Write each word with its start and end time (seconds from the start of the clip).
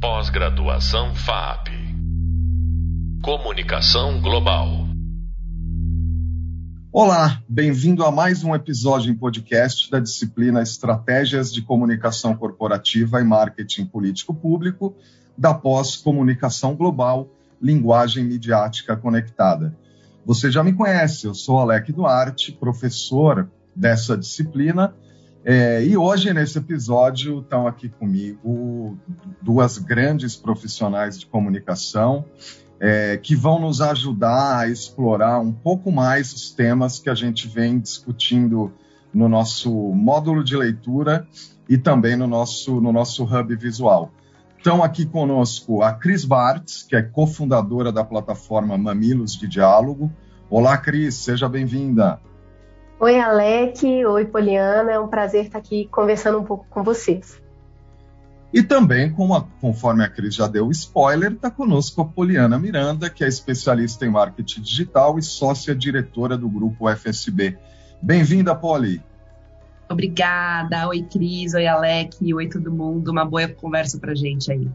Pós-graduação 0.00 1.14
FAP. 1.14 1.68
Comunicação 3.22 4.18
Global. 4.22 4.86
Olá, 6.90 7.42
bem-vindo 7.46 8.02
a 8.06 8.10
mais 8.10 8.42
um 8.42 8.54
episódio 8.54 9.12
em 9.12 9.14
podcast 9.14 9.90
da 9.90 10.00
disciplina 10.00 10.62
Estratégias 10.62 11.52
de 11.52 11.60
Comunicação 11.60 12.34
Corporativa 12.34 13.20
e 13.20 13.24
Marketing 13.24 13.84
Político 13.84 14.32
Público 14.32 14.96
da 15.36 15.52
pós-comunicação 15.52 16.74
global, 16.74 17.28
linguagem 17.60 18.24
midiática 18.24 18.96
conectada. 18.96 19.76
Você 20.24 20.50
já 20.50 20.64
me 20.64 20.72
conhece, 20.72 21.26
eu 21.26 21.34
sou 21.34 21.58
Alec 21.58 21.92
Duarte, 21.92 22.52
professor 22.52 23.50
dessa 23.76 24.16
disciplina 24.16 24.94
é, 25.44 25.84
e 25.84 25.96
hoje, 25.96 26.32
nesse 26.34 26.58
episódio, 26.58 27.40
estão 27.40 27.66
aqui 27.66 27.88
comigo 27.88 28.98
duas 29.40 29.78
grandes 29.78 30.36
profissionais 30.36 31.18
de 31.18 31.26
comunicação 31.26 32.24
é, 32.80 33.18
que 33.18 33.36
vão 33.36 33.60
nos 33.60 33.80
ajudar 33.82 34.58
a 34.58 34.68
explorar 34.68 35.38
um 35.38 35.52
pouco 35.52 35.92
mais 35.92 36.32
os 36.32 36.50
temas 36.50 36.98
que 36.98 37.10
a 37.10 37.14
gente 37.14 37.46
vem 37.46 37.78
discutindo 37.78 38.72
no 39.12 39.28
nosso 39.28 39.70
módulo 39.70 40.42
de 40.42 40.56
leitura 40.56 41.28
e 41.68 41.76
também 41.76 42.16
no 42.16 42.26
nosso, 42.26 42.80
no 42.80 42.92
nosso 42.92 43.24
hub 43.24 43.54
visual. 43.56 44.10
Estão 44.56 44.82
aqui 44.82 45.06
conosco 45.06 45.82
a 45.82 45.92
Cris 45.92 46.24
Bartz, 46.24 46.82
que 46.82 46.96
é 46.96 47.02
cofundadora 47.02 47.92
da 47.92 48.04
plataforma 48.04 48.76
Mamilos 48.76 49.32
de 49.36 49.46
Diálogo. 49.46 50.10
Olá, 50.48 50.76
Cris, 50.76 51.14
seja 51.14 51.48
bem-vinda. 51.48 52.20
Oi, 53.02 53.18
Alec. 53.18 54.04
Oi, 54.04 54.26
Poliana. 54.26 54.92
É 54.92 55.00
um 55.00 55.08
prazer 55.08 55.46
estar 55.46 55.56
aqui 55.56 55.88
conversando 55.90 56.38
um 56.38 56.44
pouco 56.44 56.66
com 56.68 56.84
vocês. 56.84 57.40
E 58.52 58.62
também, 58.62 59.06
a, 59.06 59.40
conforme 59.58 60.04
a 60.04 60.08
Cris 60.08 60.34
já 60.34 60.46
deu 60.46 60.66
o 60.66 60.70
spoiler, 60.70 61.32
está 61.32 61.50
conosco 61.50 62.02
a 62.02 62.04
Poliana 62.04 62.58
Miranda, 62.58 63.08
que 63.08 63.24
é 63.24 63.26
especialista 63.26 64.04
em 64.04 64.10
marketing 64.10 64.60
digital 64.60 65.18
e 65.18 65.22
sócia 65.22 65.74
diretora 65.74 66.36
do 66.36 66.46
grupo 66.46 66.94
FSB. 66.94 67.56
Bem-vinda, 68.02 68.54
Poli. 68.54 69.02
Obrigada. 69.88 70.86
Oi, 70.88 71.02
Cris. 71.02 71.54
Oi, 71.54 71.66
Alec. 71.66 72.34
Oi, 72.34 72.48
todo 72.50 72.70
mundo. 72.70 73.10
Uma 73.10 73.24
boa 73.24 73.48
conversa 73.48 73.98
para 73.98 74.14
gente 74.14 74.52
aí. 74.52 74.68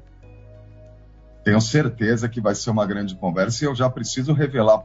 Tenho 1.43 1.61
certeza 1.61 2.27
que 2.27 2.41
vai 2.41 2.55
ser 2.55 2.71
uma 2.71 2.87
grande 2.87 3.13
conversa 3.13 3.63
e 3.63 3.67
eu 3.67 3.75
já 3.75 3.87
preciso 3.87 4.33
revelar 4.33 4.79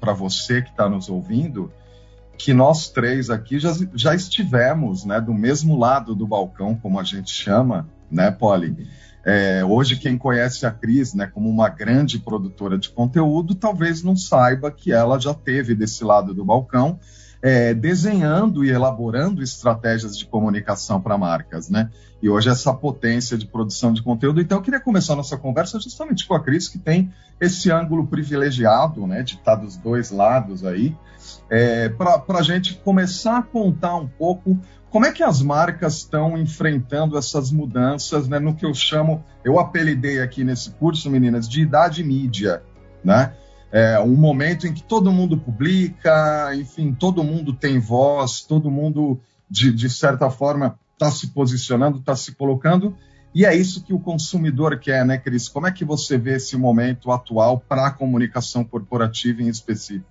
para 0.00 0.12
você 0.12 0.62
que 0.62 0.70
está 0.70 0.88
nos 0.88 1.08
ouvindo 1.08 1.72
que 2.38 2.54
nós 2.54 2.88
três 2.88 3.28
aqui 3.28 3.58
já, 3.58 3.74
já 3.92 4.14
estivemos 4.14 5.04
né, 5.04 5.20
do 5.20 5.34
mesmo 5.34 5.76
lado 5.76 6.14
do 6.14 6.26
balcão, 6.26 6.74
como 6.76 7.00
a 7.00 7.02
gente 7.02 7.30
chama, 7.30 7.88
né, 8.10 8.30
Polly? 8.30 8.86
É, 9.26 9.62
hoje, 9.64 9.96
quem 9.96 10.16
conhece 10.16 10.64
a 10.64 10.70
Cris 10.70 11.12
né, 11.12 11.26
como 11.26 11.50
uma 11.50 11.68
grande 11.68 12.18
produtora 12.18 12.78
de 12.78 12.88
conteúdo, 12.88 13.54
talvez 13.54 14.02
não 14.02 14.16
saiba 14.16 14.70
que 14.70 14.92
ela 14.92 15.18
já 15.18 15.34
teve 15.34 15.74
desse 15.74 16.04
lado 16.04 16.32
do 16.32 16.44
balcão, 16.44 16.98
é, 17.40 17.72
desenhando 17.72 18.64
e 18.64 18.70
elaborando 18.70 19.42
estratégias 19.42 20.16
de 20.18 20.26
comunicação 20.26 21.00
para 21.00 21.16
marcas, 21.16 21.68
né? 21.68 21.90
E 22.20 22.28
hoje 22.28 22.48
essa 22.48 22.74
potência 22.74 23.38
de 23.38 23.46
produção 23.46 23.92
de 23.92 24.02
conteúdo. 24.02 24.40
Então, 24.40 24.58
eu 24.58 24.62
queria 24.62 24.80
começar 24.80 25.14
nossa 25.14 25.36
conversa 25.36 25.78
justamente 25.78 26.26
com 26.26 26.34
a 26.34 26.40
Cris, 26.42 26.68
que 26.68 26.78
tem 26.78 27.12
esse 27.40 27.70
ângulo 27.70 28.06
privilegiado, 28.06 29.06
né, 29.06 29.22
de 29.22 29.34
estar 29.34 29.54
dos 29.54 29.76
dois 29.76 30.10
lados 30.10 30.64
aí, 30.64 30.96
é, 31.48 31.88
para 31.88 32.38
a 32.38 32.42
gente 32.42 32.74
começar 32.74 33.38
a 33.38 33.42
contar 33.42 33.96
um 33.96 34.08
pouco 34.08 34.58
como 34.90 35.04
é 35.04 35.12
que 35.12 35.22
as 35.22 35.42
marcas 35.42 35.98
estão 35.98 36.38
enfrentando 36.38 37.18
essas 37.18 37.52
mudanças, 37.52 38.26
né, 38.26 38.38
no 38.38 38.54
que 38.54 38.64
eu 38.64 38.72
chamo, 38.72 39.22
eu 39.44 39.58
apelidei 39.60 40.20
aqui 40.20 40.42
nesse 40.42 40.70
curso, 40.70 41.10
meninas, 41.10 41.48
de 41.48 41.60
idade 41.60 42.02
mídia, 42.02 42.62
né? 43.04 43.32
É 43.70 44.00
um 44.00 44.16
momento 44.16 44.66
em 44.66 44.72
que 44.72 44.82
todo 44.82 45.12
mundo 45.12 45.36
publica, 45.36 46.54
enfim, 46.54 46.94
todo 46.94 47.22
mundo 47.22 47.52
tem 47.52 47.78
voz, 47.78 48.40
todo 48.40 48.70
mundo, 48.70 49.20
de, 49.48 49.72
de 49.72 49.90
certa 49.90 50.30
forma, 50.30 50.78
está 50.94 51.10
se 51.10 51.28
posicionando, 51.28 51.98
está 51.98 52.16
se 52.16 52.34
colocando, 52.34 52.96
e 53.34 53.44
é 53.44 53.54
isso 53.54 53.84
que 53.84 53.92
o 53.92 54.00
consumidor 54.00 54.78
quer, 54.78 55.04
né, 55.04 55.18
Cris? 55.18 55.48
Como 55.48 55.66
é 55.66 55.72
que 55.72 55.84
você 55.84 56.16
vê 56.16 56.36
esse 56.36 56.56
momento 56.56 57.10
atual 57.10 57.62
para 57.68 57.86
a 57.86 57.90
comunicação 57.90 58.64
corporativa 58.64 59.42
em 59.42 59.48
específico? 59.48 60.06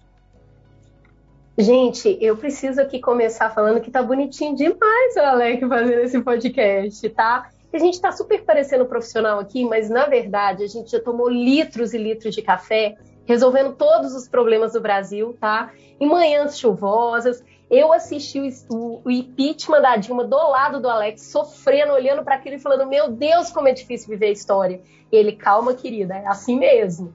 Gente, 1.57 2.17
eu 2.21 2.37
preciso 2.37 2.79
aqui 2.79 2.99
começar 2.99 3.49
falando 3.49 3.81
que 3.81 3.89
tá 3.89 4.03
bonitinho 4.03 4.55
demais 4.55 5.15
o 5.15 5.19
Alec 5.19 5.67
fazendo 5.67 6.01
esse 6.01 6.21
podcast, 6.21 7.09
tá? 7.09 7.49
A 7.73 7.79
gente 7.79 7.99
tá 7.99 8.11
super 8.11 8.43
parecendo 8.43 8.85
profissional 8.85 9.39
aqui, 9.39 9.65
mas 9.65 9.89
na 9.89 10.05
verdade 10.05 10.63
a 10.63 10.67
gente 10.67 10.91
já 10.91 10.99
tomou 10.99 11.27
litros 11.27 11.93
e 11.93 11.97
litros 11.97 12.35
de 12.35 12.43
café 12.43 12.95
resolvendo 13.27 13.75
todos 13.75 14.15
os 14.15 14.27
problemas 14.27 14.73
do 14.73 14.81
Brasil, 14.81 15.38
tá? 15.39 15.71
Em 15.99 16.07
manhãs 16.07 16.57
chuvosas, 16.57 17.43
eu 17.69 17.91
assisti 17.91 18.39
o, 18.69 19.01
o 19.03 19.11
impeachment 19.11 19.81
da 19.81 19.97
Dilma 19.97 20.23
do 20.23 20.38
lado 20.38 20.79
do 20.79 20.89
Alex, 20.89 21.23
sofrendo, 21.23 21.91
olhando 21.91 22.23
para 22.23 22.35
aquilo 22.35 22.55
e 22.55 22.59
falando: 22.59 22.88
Meu 22.88 23.11
Deus, 23.11 23.51
como 23.51 23.67
é 23.67 23.73
difícil 23.73 24.09
viver 24.09 24.27
a 24.27 24.31
história. 24.31 24.81
Ele, 25.11 25.33
calma, 25.33 25.73
querida, 25.73 26.15
é 26.15 26.25
assim 26.25 26.57
mesmo. 26.57 27.13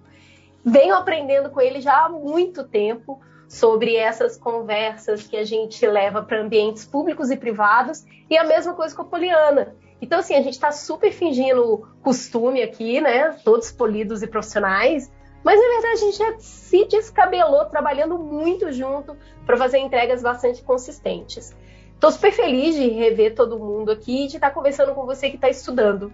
Venho 0.64 0.94
aprendendo 0.94 1.50
com 1.50 1.60
ele 1.60 1.80
já 1.80 2.04
há 2.04 2.08
muito 2.08 2.64
tempo 2.64 3.20
sobre 3.48 3.96
essas 3.96 4.36
conversas 4.36 5.26
que 5.26 5.36
a 5.36 5.44
gente 5.44 5.84
leva 5.86 6.22
para 6.22 6.40
ambientes 6.40 6.84
públicos 6.84 7.30
e 7.30 7.36
privados, 7.36 8.04
e 8.30 8.36
a 8.36 8.44
mesma 8.44 8.74
coisa 8.74 8.94
com 8.94 9.02
a 9.02 9.06
Poliana. 9.06 9.74
Então, 10.00 10.18
assim, 10.18 10.34
a 10.34 10.42
gente 10.42 10.54
está 10.54 10.72
super 10.72 11.12
fingindo 11.12 11.86
costume 12.02 12.62
aqui, 12.62 13.00
né? 13.00 13.36
Todos 13.44 13.70
polidos 13.70 14.22
e 14.22 14.26
profissionais, 14.26 15.10
mas 15.44 15.60
na 15.60 15.68
verdade 15.68 15.92
a 15.92 15.96
gente 15.96 16.18
já 16.18 16.38
se 16.38 16.84
descabelou 16.86 17.64
trabalhando 17.66 18.18
muito 18.18 18.72
junto 18.72 19.16
para 19.44 19.56
fazer 19.56 19.78
entregas 19.78 20.22
bastante 20.22 20.62
consistentes. 20.62 21.54
Estou 21.94 22.10
super 22.10 22.32
feliz 22.32 22.74
de 22.74 22.88
rever 22.88 23.34
todo 23.34 23.58
mundo 23.58 23.92
aqui 23.92 24.24
e 24.24 24.28
de 24.28 24.36
estar 24.36 24.48
tá 24.48 24.54
conversando 24.54 24.94
com 24.94 25.06
você 25.06 25.30
que 25.30 25.36
está 25.36 25.48
estudando. 25.48 26.12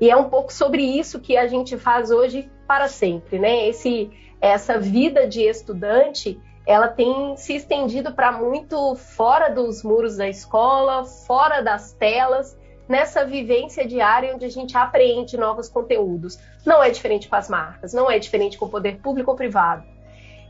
E 0.00 0.10
é 0.10 0.16
um 0.16 0.30
pouco 0.30 0.52
sobre 0.52 0.82
isso 0.82 1.20
que 1.20 1.36
a 1.36 1.46
gente 1.46 1.76
faz 1.76 2.10
hoje 2.10 2.50
para 2.66 2.88
sempre, 2.88 3.38
né? 3.38 3.68
Esse, 3.68 4.10
essa 4.40 4.78
vida 4.78 5.28
de 5.28 5.42
estudante 5.42 6.40
ela 6.66 6.88
tem 6.88 7.36
se 7.36 7.54
estendido 7.54 8.12
para 8.12 8.32
muito 8.32 8.94
fora 8.94 9.48
dos 9.48 9.82
muros 9.82 10.16
da 10.16 10.28
escola, 10.28 11.04
fora 11.04 11.60
das 11.60 11.92
telas, 11.92 12.56
nessa 12.90 13.24
vivência 13.24 13.86
diária 13.86 14.34
onde 14.34 14.44
a 14.44 14.50
gente 14.50 14.76
apreende 14.76 15.36
novos 15.36 15.68
conteúdos. 15.68 16.40
Não 16.66 16.82
é 16.82 16.90
diferente 16.90 17.28
com 17.28 17.36
as 17.36 17.48
marcas, 17.48 17.94
não 17.94 18.10
é 18.10 18.18
diferente 18.18 18.58
com 18.58 18.66
o 18.66 18.68
poder 18.68 18.98
público 18.98 19.30
ou 19.30 19.36
privado. 19.36 19.84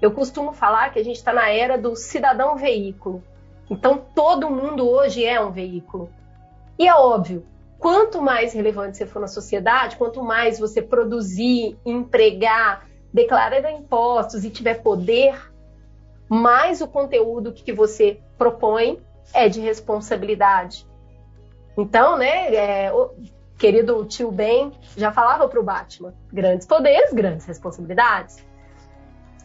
Eu 0.01 0.11
costumo 0.11 0.55
falar 0.55 0.91
que 0.91 0.99
a 0.99 1.05
gente 1.05 1.17
está 1.17 1.34
na 1.34 1.51
era 1.51 1.77
do 1.77 1.95
cidadão 1.95 2.56
veículo. 2.56 3.23
Então, 3.69 4.03
todo 4.15 4.51
mundo 4.51 4.89
hoje 4.89 5.23
é 5.23 5.39
um 5.39 5.51
veículo. 5.51 6.09
E 6.78 6.89
é 6.89 6.95
óbvio, 6.95 7.45
quanto 7.78 8.23
mais 8.23 8.55
relevante 8.55 8.97
você 8.97 9.05
for 9.05 9.21
na 9.21 9.28
sociedade, 9.28 9.97
quanto 9.97 10.22
mais 10.22 10.59
você 10.59 10.81
produzir, 10.81 11.77
empregar, 11.84 12.89
declarar 13.12 13.71
impostos 13.71 14.47
e 14.47 14.51
tiver 14.51 14.83
poder, 14.83 15.39
mais 16.27 16.81
o 16.81 16.89
conteúdo 16.89 17.53
que 17.53 17.71
você 17.71 18.19
propõe 18.39 18.99
é 19.34 19.47
de 19.47 19.61
responsabilidade. 19.61 20.89
Então, 21.81 22.19
né, 22.19 22.55
é, 22.55 22.93
o 22.93 23.11
querido 23.57 24.05
tio 24.05 24.31
Ben 24.31 24.71
já 24.99 25.11
falava 25.11 25.49
para 25.49 25.59
o 25.59 25.63
Batman: 25.63 26.13
grandes 26.31 26.67
poderes, 26.67 27.11
grandes 27.11 27.47
responsabilidades. 27.47 28.45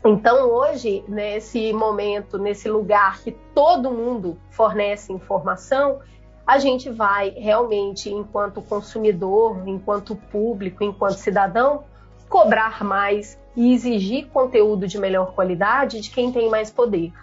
Então, 0.04 0.50
hoje, 0.52 1.04
nesse 1.08 1.72
momento, 1.72 2.38
nesse 2.38 2.70
lugar 2.70 3.22
que 3.22 3.32
todo 3.32 3.90
mundo 3.90 4.38
fornece 4.52 5.14
informação, 5.14 6.00
a 6.46 6.60
gente 6.60 6.90
vai 6.90 7.30
realmente, 7.30 8.10
enquanto 8.10 8.62
consumidor, 8.62 9.66
enquanto 9.66 10.16
público, 10.16 10.84
enquanto 10.84 11.16
cidadão, 11.16 11.86
cobrar 12.30 12.84
mais 12.84 13.40
e 13.56 13.74
exigir 13.74 14.28
conteúdo 14.28 14.88
de 14.88 15.00
melhor 15.00 15.32
qualidade 15.34 16.02
de 16.02 16.10
quem 16.12 16.34
tem 16.34 16.50
mais 16.50 16.70
poder. 16.70 17.14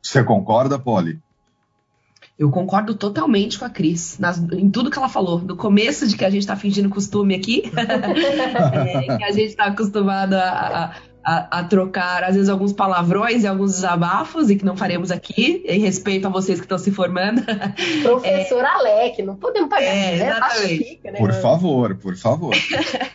Você 0.00 0.22
concorda, 0.22 0.78
Polly? 0.78 1.20
Eu 2.38 2.50
concordo 2.50 2.94
totalmente 2.94 3.58
com 3.58 3.64
a 3.64 3.70
Cris, 3.70 4.18
nas, 4.18 4.38
em 4.52 4.68
tudo 4.68 4.90
que 4.90 4.98
ela 4.98 5.08
falou. 5.08 5.40
No 5.40 5.56
começo 5.56 6.06
de 6.06 6.16
que 6.16 6.24
a 6.24 6.28
gente 6.28 6.42
está 6.42 6.54
fingindo 6.54 6.90
costume 6.90 7.34
aqui, 7.34 7.62
é, 7.74 9.16
que 9.16 9.24
a 9.24 9.32
gente 9.32 9.48
está 9.48 9.64
acostumado 9.64 10.34
a, 10.34 10.92
a, 11.26 11.58
a, 11.58 11.64
trocar, 11.64 12.22
às 12.22 12.34
vezes, 12.34 12.50
alguns 12.50 12.74
palavrões 12.74 13.42
e 13.42 13.46
alguns 13.46 13.72
desabafos, 13.72 14.50
e 14.50 14.56
que 14.56 14.66
não 14.66 14.76
faremos 14.76 15.10
aqui, 15.10 15.64
em 15.66 15.80
respeito 15.80 16.26
a 16.26 16.30
vocês 16.30 16.60
que 16.60 16.66
estão 16.66 16.76
se 16.76 16.90
formando. 16.90 17.42
Professor 18.04 18.62
é, 18.62 18.66
Alec, 18.66 19.22
não 19.22 19.36
podemos 19.36 19.70
pagar, 19.70 19.86
é, 19.86 20.16
né? 20.18 20.34
Tá 20.34 20.50
chique, 20.50 21.00
né? 21.10 21.18
Por 21.18 21.32
favor, 21.32 21.96
por 21.96 22.16
favor. 22.16 22.54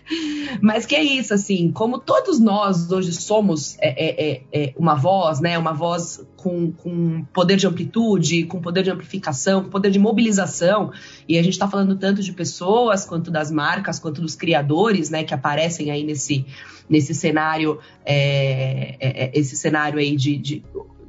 Mas 0.59 0.85
que 0.85 0.95
é 0.95 1.03
isso, 1.03 1.33
assim, 1.33 1.71
como 1.71 1.99
todos 1.99 2.39
nós 2.39 2.91
hoje 2.91 3.13
somos 3.13 3.77
é, 3.79 3.89
é, 3.89 4.31
é, 4.31 4.41
é 4.51 4.73
uma 4.75 4.95
voz, 4.95 5.39
né? 5.39 5.57
Uma 5.57 5.73
voz 5.73 6.25
com, 6.41 6.71
com 6.71 7.23
poder 7.31 7.55
de 7.55 7.67
amplitude, 7.67 8.43
com 8.45 8.59
poder 8.59 8.83
de 8.83 8.89
amplificação, 8.89 9.63
com 9.63 9.69
poder 9.69 9.91
de 9.91 9.99
mobilização. 9.99 10.91
E 11.27 11.37
a 11.37 11.43
gente 11.43 11.53
está 11.53 11.67
falando 11.67 11.95
tanto 11.95 12.21
de 12.21 12.33
pessoas, 12.33 13.05
quanto 13.05 13.29
das 13.29 13.51
marcas, 13.51 13.99
quanto 13.99 14.21
dos 14.21 14.35
criadores, 14.35 15.09
né, 15.09 15.23
que 15.23 15.33
aparecem 15.33 15.91
aí 15.91 16.03
nesse, 16.03 16.45
nesse 16.89 17.13
cenário, 17.13 17.79
é, 18.03 18.95
é, 18.99 19.25
é 19.25 19.31
esse 19.39 19.55
cenário 19.55 19.99
aí 19.99 20.15
de, 20.15 20.37
de 20.37 20.63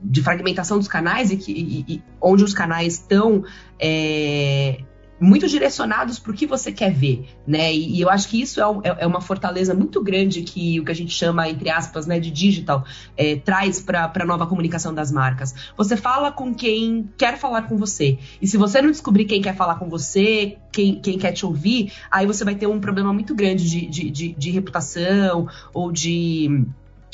de 0.05 0.21
fragmentação 0.21 0.79
dos 0.79 0.89
canais 0.89 1.31
e, 1.31 1.37
que, 1.37 1.53
e, 1.53 1.95
e 1.95 2.03
onde 2.21 2.43
os 2.43 2.53
canais 2.53 2.95
estão 2.95 3.45
é, 3.79 4.79
muito 5.23 5.47
direcionados 5.47 6.19
para 6.19 6.33
o 6.33 6.35
que 6.35 6.47
você 6.47 6.73
quer 6.73 6.93
ver, 6.93 7.29
né? 7.47 7.73
E, 7.73 7.97
e 7.97 8.01
eu 8.01 8.11
acho 8.11 8.29
que 8.29 8.41
isso 8.41 8.61
é, 8.61 8.65
é, 8.89 8.97
é, 9.05 9.07
uma 9.07 9.21
fortaleza 9.21 9.73
muito 9.73 10.03
grande 10.03 10.43
que 10.43 10.81
o 10.81 10.85
que 10.85 10.91
a 10.91 10.95
gente 10.95 11.15
chama, 11.15 11.49
entre 11.49 11.71
aspas, 11.71 12.07
né, 12.07 12.19
de 12.19 12.31
digital, 12.31 12.85
é, 13.17 13.37
traz 13.37 13.81
para 13.81 14.11
a 14.13 14.25
nova 14.25 14.47
comunicação 14.47 14.93
das 14.93 15.13
marcas. 15.13 15.55
Você 15.77 15.97
fala 15.97 16.33
com 16.33 16.53
quem 16.53 17.09
quer 17.17 17.39
falar 17.39 17.63
com 17.63 17.77
você. 17.77 18.19
E 18.41 18.47
se 18.47 18.57
você 18.57 18.83
não 18.83 18.91
descobrir 18.91 19.25
quem 19.25 19.41
quer 19.41 19.55
falar 19.55 19.77
com 19.77 19.89
você, 19.89 20.59
quem, 20.73 21.01
quem 21.01 21.17
quer 21.17 21.33
te 21.33 21.47
ouvir, 21.47 21.93
aí 22.11 22.27
você 22.27 22.45
vai 22.45 22.57
ter 22.57 22.67
um 22.67 22.81
problema 22.81 23.13
muito 23.13 23.35
grande 23.35 23.69
de, 23.69 23.87
de, 23.87 24.11
de, 24.11 24.29
de 24.33 24.51
reputação 24.51 25.47
ou 25.73 25.93
de 25.93 26.67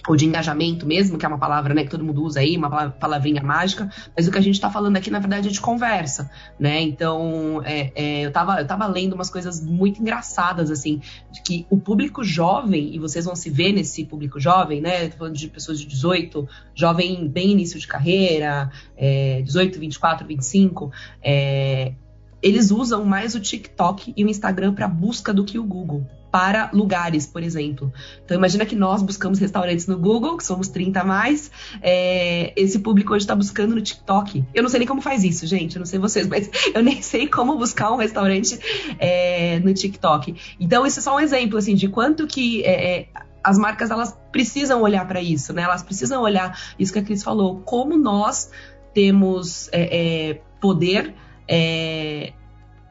ou 0.07 0.17
de 0.17 0.25
engajamento 0.25 0.87
mesmo, 0.87 1.19
que 1.19 1.25
é 1.25 1.29
uma 1.29 1.39
palavra 1.39 1.75
né, 1.75 1.85
que 1.85 1.91
todo 1.91 2.05
mundo 2.05 2.23
usa 2.23 2.41
aí, 2.41 2.57
uma 2.57 2.91
palavrinha 2.91 3.43
mágica, 3.43 3.91
mas 4.17 4.29
o 4.29 4.31
que 4.31 4.39
a 4.39 4.41
gente 4.41 4.55
está 4.55 4.71
falando 4.71 4.97
aqui, 4.97 5.11
na 5.11 5.19
verdade, 5.19 5.49
é 5.49 5.51
de 5.51 5.61
conversa, 5.61 6.31
né? 6.59 6.81
Então, 6.81 7.61
é, 7.65 7.93
é, 7.95 8.25
eu, 8.25 8.29
estava 8.29 8.61
eu 8.61 8.67
tava 8.67 8.87
lendo 8.87 9.15
umas 9.15 9.29
coisas 9.29 9.61
muito 9.65 10.01
engraçadas, 10.01 10.71
assim, 10.71 11.01
de 11.31 11.43
que 11.43 11.67
o 11.69 11.77
público 11.77 12.23
jovem, 12.23 12.95
e 12.95 12.99
vocês 12.99 13.25
vão 13.25 13.35
se 13.35 13.51
ver 13.51 13.73
nesse 13.73 14.05
público 14.05 14.39
jovem, 14.39 14.81
né? 14.81 15.09
Tô 15.09 15.19
falando 15.19 15.37
de 15.37 15.49
pessoas 15.49 15.81
de 15.81 15.87
18, 15.87 16.49
jovem 16.75 17.29
bem 17.29 17.51
início 17.51 17.79
de 17.79 17.87
carreira, 17.87 18.71
é, 18.97 19.43
18, 19.43 19.79
24, 19.79 20.27
25, 20.27 20.93
é, 21.23 21.93
eles 22.41 22.71
usam 22.71 23.05
mais 23.05 23.35
o 23.35 23.41
TikTok 23.41 24.15
e 24.17 24.25
o 24.25 24.29
Instagram 24.29 24.73
para 24.73 24.87
busca 24.87 25.35
do 25.35 25.45
que 25.45 25.59
o 25.59 25.65
Google 25.65 26.07
para 26.31 26.71
lugares, 26.73 27.27
por 27.27 27.43
exemplo. 27.43 27.93
Então, 28.25 28.37
imagina 28.37 28.67
que 28.67 28.77
nós 28.77 29.03
buscamos 29.03 29.39
restaurantes 29.39 29.87
no 29.87 29.99
Google, 29.99 30.37
que 30.37 30.45
somos 30.45 30.69
30 30.69 31.01
a 31.01 31.05
mais, 31.05 31.51
é, 31.81 32.53
esse 32.57 32.79
público 32.81 33.15
hoje 33.15 33.25
está 33.25 33.35
buscando 33.35 33.75
no 33.75 33.81
TikTok. 33.81 34.45
Eu 34.55 34.63
não 34.63 34.71
sei 34.71 34.81
nem 34.81 34.89
como 34.89 35.01
faz 35.01 35.25
isso, 35.25 35.47
gente, 35.47 35.77
eu 35.77 35.81
não 35.81 35.87
sei 35.87 35.99
vocês, 35.99 36.27
mas 36.29 36.51
eu 36.75 36.83
nem 36.83 37.01
sei 37.03 37.27
como 37.29 37.57
buscar 37.57 37.93
um 37.93 37.97
restaurante 37.97 38.59
é, 38.99 39.59
no 39.61 39.73
TikTok. 39.73 40.57
Então, 40.61 40.87
isso 40.87 40.99
é 40.99 41.03
só 41.03 41.17
um 41.17 41.21
exemplo, 41.21 41.59
assim, 41.59 41.75
de 41.75 41.89
quanto 41.89 42.27
que 42.27 42.63
é, 42.63 42.99
é 43.01 43.09
as 43.43 43.57
marcas, 43.57 43.91
elas 43.91 44.19
precisam 44.31 44.83
olhar 44.83 45.07
para 45.07 45.23
isso, 45.23 45.55
né? 45.55 45.63
Elas 45.63 45.83
precisam 45.83 46.21
olhar 46.23 46.59
isso 46.79 46.93
que 46.93 46.99
a 46.99 47.03
Cris 47.03 47.23
falou, 47.23 47.61
como 47.61 47.97
nós 47.97 48.51
temos 48.93 49.69
é, 49.73 50.31
é, 50.31 50.41
poder, 50.61 51.15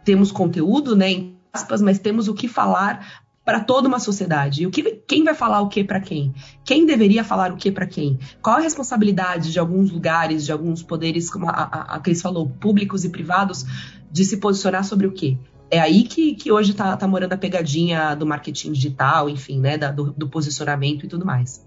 temos 0.03 0.31
conteúdo, 0.31 0.95
né? 0.95 1.37
mas 1.81 1.99
temos 1.99 2.27
o 2.27 2.33
que 2.33 2.47
falar 2.47 3.26
para 3.47 3.61
toda 3.61 3.87
uma 3.87 3.97
sociedade. 3.97 4.63
E 4.63 4.67
o 4.67 4.69
que, 4.69 4.83
quem 5.07 5.23
vai 5.23 5.33
falar 5.33 5.61
o 5.61 5.69
que 5.69 5.81
para 5.81 6.01
quem? 6.01 6.35
Quem 6.65 6.85
deveria 6.85 7.23
falar 7.23 7.53
o 7.53 7.55
que 7.55 7.71
para 7.71 7.87
quem? 7.87 8.19
Qual 8.41 8.57
a 8.57 8.59
responsabilidade 8.59 9.53
de 9.53 9.57
alguns 9.57 9.89
lugares, 9.89 10.43
de 10.43 10.51
alguns 10.51 10.83
poderes, 10.83 11.29
como 11.29 11.47
a, 11.47 11.53
a, 11.53 11.95
a 11.95 11.99
Cris 12.01 12.21
falou, 12.21 12.49
públicos 12.49 13.05
e 13.05 13.09
privados, 13.09 13.65
de 14.11 14.25
se 14.25 14.35
posicionar 14.35 14.83
sobre 14.83 15.07
o 15.07 15.13
quê? 15.13 15.37
É 15.71 15.79
aí 15.79 16.03
que, 16.03 16.35
que 16.35 16.51
hoje 16.51 16.71
está 16.71 16.97
tá 16.97 17.07
morando 17.07 17.31
a 17.31 17.37
pegadinha 17.37 18.15
do 18.15 18.25
marketing 18.25 18.73
digital, 18.73 19.29
enfim, 19.29 19.61
né, 19.61 19.77
da, 19.77 19.93
do, 19.93 20.11
do 20.11 20.27
posicionamento 20.27 21.05
e 21.05 21.07
tudo 21.07 21.25
mais. 21.25 21.65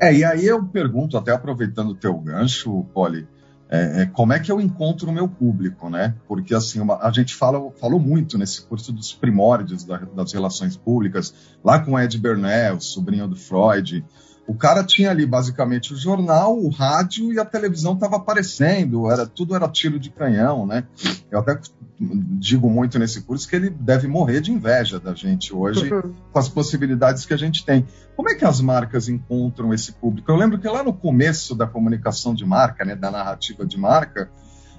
É, 0.00 0.14
e 0.14 0.24
aí 0.24 0.46
eu 0.46 0.64
pergunto, 0.64 1.18
até 1.18 1.32
aproveitando 1.32 1.88
o 1.88 1.96
teu 1.96 2.16
gancho, 2.16 2.84
Polly, 2.94 3.26
é, 3.70 4.02
é, 4.02 4.06
como 4.06 4.32
é 4.32 4.40
que 4.40 4.50
eu 4.50 4.60
encontro 4.60 5.08
o 5.08 5.12
meu 5.12 5.28
público, 5.28 5.88
né? 5.88 6.16
Porque 6.26 6.52
assim, 6.52 6.80
uma, 6.80 6.98
a 7.00 7.12
gente 7.12 7.36
fala, 7.36 7.70
falou 7.80 8.00
muito 8.00 8.36
nesse 8.36 8.62
curso 8.62 8.92
dos 8.92 9.12
primórdios 9.12 9.84
da, 9.84 9.98
das 9.98 10.32
relações 10.32 10.76
públicas, 10.76 11.32
lá 11.62 11.78
com 11.78 11.98
Ed 11.98 12.18
Bernal, 12.18 12.80
sobrinho 12.80 13.28
do 13.28 13.36
Freud. 13.36 14.04
O 14.46 14.54
cara 14.54 14.82
tinha 14.82 15.10
ali 15.10 15.24
basicamente 15.24 15.94
o 15.94 15.96
jornal, 15.96 16.58
o 16.58 16.70
rádio 16.70 17.32
e 17.32 17.38
a 17.38 17.44
televisão 17.44 17.94
estava 17.94 18.16
aparecendo, 18.16 19.10
era 19.10 19.26
tudo 19.26 19.54
era 19.54 19.68
tiro 19.68 19.98
de 19.98 20.10
canhão, 20.10 20.66
né? 20.66 20.84
Eu 21.30 21.38
até 21.38 21.60
digo 22.00 22.68
muito 22.70 22.98
nesse 22.98 23.20
curso 23.22 23.48
que 23.48 23.54
ele 23.54 23.70
deve 23.70 24.08
morrer 24.08 24.40
de 24.40 24.50
inveja 24.50 24.98
da 24.98 25.14
gente 25.14 25.54
hoje 25.54 25.92
uhum. 25.92 26.14
com 26.32 26.38
as 26.38 26.48
possibilidades 26.48 27.26
que 27.26 27.34
a 27.34 27.36
gente 27.36 27.64
tem. 27.64 27.86
Como 28.16 28.28
é 28.30 28.34
que 28.34 28.44
as 28.44 28.60
marcas 28.60 29.08
encontram 29.08 29.72
esse 29.72 29.92
público? 29.92 30.30
Eu 30.30 30.36
lembro 30.36 30.58
que 30.58 30.66
lá 30.66 30.82
no 30.82 30.94
começo 30.94 31.54
da 31.54 31.66
comunicação 31.66 32.34
de 32.34 32.44
marca, 32.44 32.84
né, 32.84 32.96
da 32.96 33.10
narrativa 33.10 33.66
de 33.66 33.78
marca, 33.78 34.30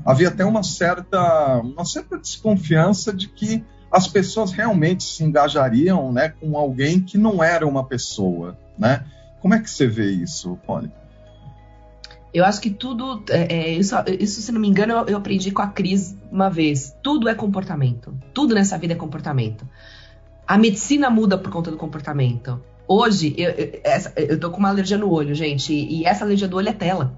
havia 0.06 0.30
até 0.30 0.44
uma 0.44 0.64
certa, 0.64 1.60
uma 1.60 1.86
certa 1.86 2.18
desconfiança 2.18 3.14
de 3.14 3.28
que 3.30 3.64
as 3.92 4.08
pessoas 4.08 4.52
realmente 4.52 5.04
se 5.04 5.24
engajariam 5.24 6.12
né, 6.12 6.30
com 6.30 6.58
alguém 6.58 7.00
que 7.00 7.18
não 7.18 7.44
era 7.44 7.68
uma 7.68 7.86
pessoa. 7.86 8.58
Né? 8.80 9.06
Como 9.42 9.54
é 9.54 9.60
que 9.60 9.70
você 9.70 9.88
vê 9.88 10.12
isso, 10.12 10.58
Polly? 10.66 10.92
Eu 12.34 12.46
acho 12.46 12.62
que 12.62 12.70
tudo. 12.70 13.24
É, 13.30 13.54
é, 13.54 13.70
isso, 13.74 13.96
isso, 14.20 14.42
se 14.42 14.52
não 14.52 14.62
me 14.62 14.68
engano, 14.68 14.94
eu, 14.94 15.06
eu, 15.08 15.18
aprendi 15.18 15.52
com 15.52 15.62
a 15.62 15.68
Cris 15.68 16.16
uma 16.32 16.50
vez. 16.50 16.96
Tudo 17.04 17.28
é 17.28 17.36
comportamento. 17.36 18.18
Tudo 18.34 18.54
nessa 18.54 18.78
vida 18.78 18.94
é 18.94 18.96
comportamento. 18.96 19.68
A 20.48 20.58
medicina 20.58 21.10
muda 21.10 21.38
por 21.38 21.52
conta 21.52 21.72
do 21.72 21.78
comportamento. 21.78 22.62
Hoje, 22.88 23.34
eu, 23.38 23.50
eu, 23.52 23.82
essa, 23.84 24.14
eu 24.16 24.40
tô 24.40 24.50
com 24.50 24.58
uma 24.60 24.70
alergia 24.70 24.98
no 24.98 25.10
olho, 25.12 25.34
gente, 25.34 25.74
e, 25.74 26.02
e 26.02 26.06
essa 26.06 26.24
alergia 26.24 26.48
do 26.48 26.58
olho 26.58 26.70
é 26.70 26.74
tela. 26.74 27.18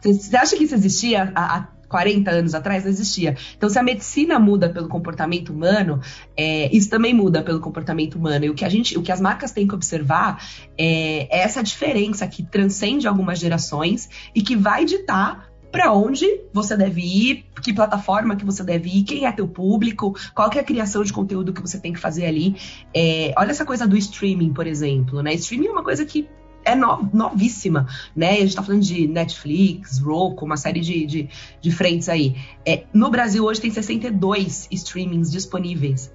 Você 0.00 0.36
acha 0.36 0.56
que 0.56 0.64
isso 0.64 0.74
existia 0.74 1.32
há, 1.34 1.56
há 1.56 1.68
40 1.88 2.30
anos 2.30 2.54
atrás 2.54 2.84
não 2.84 2.90
existia. 2.90 3.36
Então, 3.56 3.68
se 3.68 3.78
a 3.78 3.82
medicina 3.82 4.38
muda 4.38 4.68
pelo 4.68 4.88
comportamento 4.88 5.52
humano, 5.52 6.00
é, 6.36 6.74
isso 6.74 6.90
também 6.90 7.14
muda 7.14 7.42
pelo 7.42 7.60
comportamento 7.60 8.16
humano. 8.16 8.44
E 8.44 8.50
o 8.50 8.54
que 8.54 8.64
a 8.64 8.68
gente, 8.68 8.98
o 8.98 9.02
que 9.02 9.12
as 9.12 9.20
marcas 9.20 9.52
têm 9.52 9.66
que 9.66 9.74
observar 9.74 10.42
é, 10.78 11.28
é 11.30 11.42
essa 11.42 11.62
diferença 11.62 12.26
que 12.26 12.42
transcende 12.42 13.06
algumas 13.06 13.38
gerações 13.38 14.08
e 14.34 14.42
que 14.42 14.56
vai 14.56 14.84
ditar 14.84 15.48
para 15.70 15.92
onde 15.92 16.26
você 16.52 16.76
deve 16.76 17.02
ir, 17.02 17.44
que 17.62 17.72
plataforma 17.72 18.36
que 18.36 18.44
você 18.44 18.64
deve 18.64 18.88
ir, 18.88 19.02
quem 19.02 19.26
é 19.26 19.32
teu 19.32 19.46
público, 19.46 20.16
qual 20.34 20.50
é 20.54 20.58
a 20.58 20.64
criação 20.64 21.02
de 21.02 21.12
conteúdo 21.12 21.52
que 21.52 21.60
você 21.60 21.78
tem 21.78 21.92
que 21.92 22.00
fazer 22.00 22.24
ali. 22.24 22.56
É, 22.94 23.34
olha 23.36 23.50
essa 23.50 23.64
coisa 23.64 23.86
do 23.86 23.96
streaming, 23.96 24.52
por 24.52 24.66
exemplo, 24.66 25.22
né? 25.22 25.34
Streaming 25.34 25.66
é 25.66 25.70
uma 25.70 25.84
coisa 25.84 26.06
que 26.06 26.28
é 26.66 26.74
no, 26.74 27.08
novíssima, 27.12 27.86
né? 28.14 28.30
A 28.30 28.40
gente 28.40 28.48
está 28.48 28.62
falando 28.62 28.82
de 28.82 29.06
Netflix, 29.06 29.98
Roku, 30.00 30.44
uma 30.44 30.56
série 30.56 30.80
de, 30.80 31.06
de, 31.06 31.28
de 31.60 31.70
frentes 31.70 32.08
aí. 32.08 32.36
É, 32.66 32.82
no 32.92 33.08
Brasil 33.08 33.44
hoje 33.44 33.60
tem 33.60 33.70
62 33.70 34.66
streamings 34.70 35.30
disponíveis. 35.30 36.12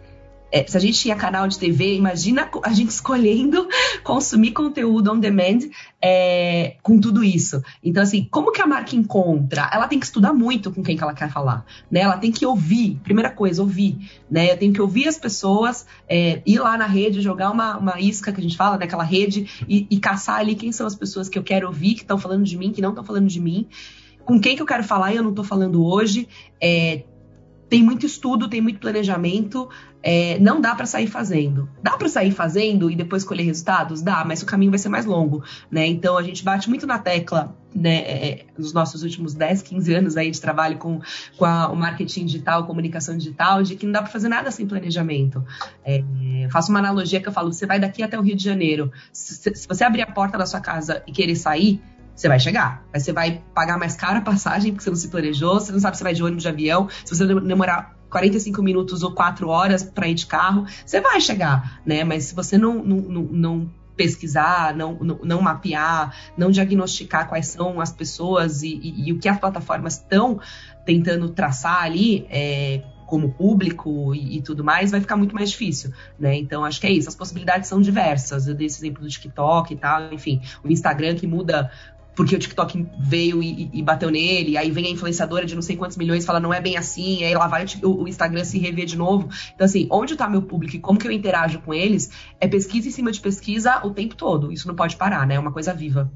É, 0.52 0.66
se 0.68 0.76
a 0.76 0.80
gente 0.80 1.00
tinha 1.00 1.16
canal 1.16 1.48
de 1.48 1.58
TV, 1.58 1.96
imagina 1.96 2.50
a 2.64 2.74
gente 2.74 2.90
escolhendo 2.92 3.68
consumir 4.04 4.52
conteúdo 4.52 5.12
on 5.12 5.20
demand 5.20 5.70
é, 6.02 6.76
com 6.82 7.00
tudo 7.00 7.24
isso. 7.24 7.62
Então, 7.84 8.04
assim, 8.04 8.28
como 8.30 8.52
que 8.52 8.62
a 8.62 8.68
marca 8.68 8.96
encontra? 8.96 9.70
Ela 9.74 9.88
tem 9.88 10.00
que 10.00 10.06
estudar 10.06 10.34
muito 10.34 10.72
com 10.72 10.84
quem 10.84 10.98
que 10.98 11.04
ela 11.04 11.14
quer 11.14 11.32
falar, 11.32 11.66
né? 11.90 12.02
Ela 12.02 12.18
tem 12.18 12.32
que 12.32 12.46
ouvir, 12.46 13.00
primeira 13.04 13.30
coisa, 13.30 13.62
ouvir, 13.62 13.98
né? 14.30 14.52
Eu 14.52 14.58
tenho 14.58 14.74
que 14.74 14.82
ouvir 14.82 15.08
as 15.08 15.18
pessoas, 15.18 15.86
é, 16.10 16.42
ir 16.46 16.60
lá 16.60 16.78
na 16.78 16.86
rede, 16.86 17.22
jogar 17.22 17.52
uma, 17.52 17.78
uma 17.78 18.00
isca 18.00 18.32
que 18.32 18.40
a 18.40 18.44
gente 18.44 18.58
fala, 18.58 18.78
naquela 18.78 19.04
né? 19.04 19.10
rede, 19.10 19.66
e, 19.68 19.88
e 19.90 20.00
caçar 20.00 20.40
ali 20.40 20.56
quem 20.56 20.72
são 20.72 20.86
as 20.86 20.96
pessoas 20.96 21.30
que 21.30 21.38
eu 21.38 21.44
quero 21.44 21.68
ouvir, 21.68 21.94
que 21.94 22.02
estão 22.02 22.18
falando 22.18 22.44
de 22.44 22.58
mim, 22.58 22.72
que 22.72 22.82
não 22.82 22.90
estão 22.90 23.04
falando 23.04 23.28
de 23.28 23.40
mim 23.40 23.68
com 24.26 24.40
quem 24.40 24.56
que 24.56 24.62
eu 24.62 24.66
quero 24.66 24.84
falar 24.84 25.12
e 25.12 25.18
eu 25.18 25.24
não 25.24 25.32
estou 25.32 25.44
falando 25.44 25.84
hoje. 25.84 26.28
É, 26.62 27.04
tem 27.72 27.82
muito 27.82 28.06
estudo, 28.06 28.50
tem 28.50 28.60
muito 28.60 28.82
planejamento, 28.82 29.70
é, 30.04 30.38
não 30.40 30.60
dá 30.60 30.76
para 30.76 30.86
sair 30.86 31.08
fazendo. 31.08 31.70
Dá 31.82 31.92
para 31.92 32.10
sair 32.10 32.32
fazendo 32.32 32.92
e 32.92 32.98
depois 32.98 33.24
colher 33.24 33.44
resultados? 33.44 34.02
Dá, 34.02 34.26
mas 34.26 34.42
o 34.42 34.46
caminho 34.46 34.72
vai 34.72 34.78
ser 34.78 34.90
mais 34.90 35.06
longo, 35.06 35.42
né? 35.72 35.88
Então 35.88 36.18
a 36.18 36.22
gente 36.22 36.44
bate 36.44 36.70
muito 36.70 36.86
na 36.86 37.00
tecla, 37.00 37.56
né, 37.74 38.00
é, 38.00 38.46
nos 38.58 38.74
nossos 38.74 39.04
últimos 39.04 39.34
10, 39.34 39.62
15 39.62 39.94
anos 39.94 40.18
aí 40.18 40.30
de 40.30 40.42
trabalho 40.42 40.78
com, 40.78 41.00
com 41.38 41.46
a, 41.46 41.72
o 41.72 41.76
marketing 41.78 42.26
digital, 42.26 42.68
comunicação 42.68 43.18
digital, 43.18 43.64
de 43.64 43.78
que 43.78 43.86
não 43.86 43.94
dá 43.94 44.02
para 44.02 44.12
fazer 44.12 44.28
nada 44.28 44.52
sem 44.52 44.68
planejamento. 44.68 45.42
É, 45.86 46.04
faço 46.52 46.72
uma 46.72 46.80
analogia 46.80 47.22
que 47.22 47.30
eu 47.30 47.34
falo: 47.34 47.54
você 47.54 47.66
vai 47.66 47.80
daqui 47.80 48.04
até 48.04 48.20
o 48.20 48.22
Rio 48.22 48.36
de 48.36 48.44
Janeiro. 48.44 48.92
Se, 49.14 49.50
se 49.56 49.66
você 49.66 49.86
abrir 49.86 50.02
a 50.02 50.08
porta 50.08 50.38
da 50.38 50.46
sua 50.46 50.60
casa 50.60 51.02
e 51.08 51.12
querer 51.14 51.38
sair, 51.38 51.82
você 52.22 52.28
vai 52.28 52.40
chegar. 52.40 52.86
Aí 52.94 53.00
você 53.00 53.12
vai 53.12 53.42
pagar 53.54 53.78
mais 53.80 53.96
caro 53.96 54.20
a 54.20 54.22
passagem, 54.22 54.72
porque 54.72 54.84
você 54.84 54.90
não 54.92 54.98
se 54.98 55.08
planejou, 55.08 55.60
você 55.60 55.72
não 55.72 55.80
sabe 55.80 55.98
se 55.98 56.04
vai 56.04 56.14
de 56.14 56.24
ônibus 56.24 56.44
de 56.44 56.50
avião, 56.50 56.88
se 57.04 57.16
você 57.16 57.26
demorar 57.26 57.98
45 58.12 58.62
minutos 58.62 59.02
ou 59.02 59.12
4 59.12 59.48
horas 59.48 59.82
para 59.84 60.08
ir 60.08 60.14
de 60.14 60.28
carro, 60.28 60.66
você 60.86 61.02
vai 61.02 61.20
chegar, 61.20 61.82
né? 61.86 62.04
Mas 62.04 62.26
se 62.26 62.36
você 62.36 62.58
não, 62.58 62.84
não, 62.84 62.98
não, 62.98 63.24
não 63.24 63.72
pesquisar, 63.96 64.76
não, 64.76 64.94
não, 65.02 65.20
não, 65.24 65.42
mapear, 65.42 66.16
não 66.38 66.52
diagnosticar 66.52 67.28
quais 67.28 67.48
são 67.48 67.82
as 67.82 67.92
pessoas 67.92 68.62
e, 68.62 68.68
e, 68.68 69.10
e 69.10 69.14
o 69.14 69.20
que 69.20 69.28
as 69.28 69.40
plataformas 69.40 69.96
estão 69.96 70.40
tentando 70.86 71.30
traçar 71.30 71.84
ali, 71.84 72.26
é, 72.30 72.84
como 73.12 73.30
público 73.30 74.16
e, 74.16 74.38
e, 74.38 74.42
tudo 74.42 74.64
mais, 74.64 74.90
vai 74.90 75.02
ficar 75.02 75.18
muito 75.18 75.36
mais 75.36 75.52
difícil, 75.52 75.92
né? 76.18 76.34
Então, 76.38 76.64
acho 76.64 76.80
que 76.80 76.88
é 76.88 76.92
isso. 76.92 77.10
As 77.10 77.16
possibilidades 77.16 77.68
são 77.68 77.82
diversas. 77.82 78.48
Eu 78.48 78.56
dei 78.56 78.68
esse 78.68 78.80
exemplo 78.80 79.04
do 79.04 79.10
TikTok 79.10 79.74
e 79.74 79.76
tal, 79.76 80.14
enfim, 80.14 80.42
o 80.64 80.72
Instagram 80.72 81.16
que 81.16 81.28
muda 81.28 81.70
porque 82.16 82.36
o 82.36 82.40
TikTok 82.40 82.88
veio 83.00 83.42
e, 83.42 83.70
e, 83.74 83.82
bateu 83.82 84.10
nele, 84.10 84.58
aí 84.58 84.70
vem 84.70 84.88
a 84.88 84.90
influenciadora 84.90 85.46
de 85.46 85.56
não 85.56 85.62
sei 85.62 85.78
quantos 85.78 85.98
milhões 85.98 86.24
e 86.24 86.28
fala 86.28 86.40
não 86.40 86.54
é 86.54 86.60
bem 86.60 86.78
assim, 86.78 87.24
aí 87.24 87.34
lá 87.34 87.48
vai 87.48 87.66
o, 87.84 88.04
o 88.04 88.08
Instagram 88.08 88.44
se 88.44 88.60
rever 88.60 88.86
de 88.86 88.98
novo. 88.98 89.30
Então, 89.56 89.66
assim, 89.66 89.88
onde 89.90 90.14
está 90.14 90.30
meu 90.30 90.42
público 90.42 90.76
e 90.76 90.80
como 90.80 91.00
que 91.00 91.08
eu 91.08 91.12
interajo 91.12 91.60
com 91.60 91.74
eles 91.74 92.12
é 92.40 92.48
pesquisa 92.48 92.88
em 92.88 92.92
cima 92.92 93.12
de 93.12 93.20
pesquisa 93.22 93.82
o 93.86 93.92
tempo 93.92 94.16
todo. 94.16 94.52
Isso 94.52 94.68
não 94.68 94.76
pode 94.76 94.98
parar, 94.98 95.26
né? 95.26 95.36
É 95.36 95.40
uma 95.40 95.52
coisa 95.52 95.74
viva. 95.74 96.12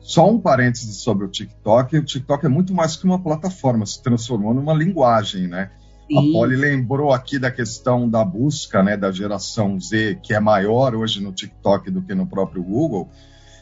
Só 0.00 0.30
um 0.30 0.40
parêntese 0.40 0.94
sobre 0.94 1.26
o 1.26 1.28
TikTok. 1.28 1.98
O 1.98 2.04
TikTok 2.04 2.46
é 2.46 2.48
muito 2.48 2.72
mais 2.72 2.96
que 2.96 3.04
uma 3.04 3.22
plataforma, 3.22 3.84
se 3.84 4.02
transformou 4.02 4.54
numa 4.54 4.72
linguagem, 4.72 5.46
né? 5.46 5.70
Sim. 6.10 6.30
A 6.30 6.32
Polly 6.32 6.56
lembrou 6.56 7.12
aqui 7.12 7.38
da 7.38 7.50
questão 7.50 8.08
da 8.08 8.24
busca, 8.24 8.82
né, 8.82 8.96
da 8.96 9.12
geração 9.12 9.78
Z, 9.78 10.20
que 10.22 10.32
é 10.32 10.40
maior 10.40 10.94
hoje 10.94 11.22
no 11.22 11.32
TikTok 11.32 11.90
do 11.90 12.00
que 12.00 12.14
no 12.14 12.26
próprio 12.26 12.62
Google. 12.62 13.10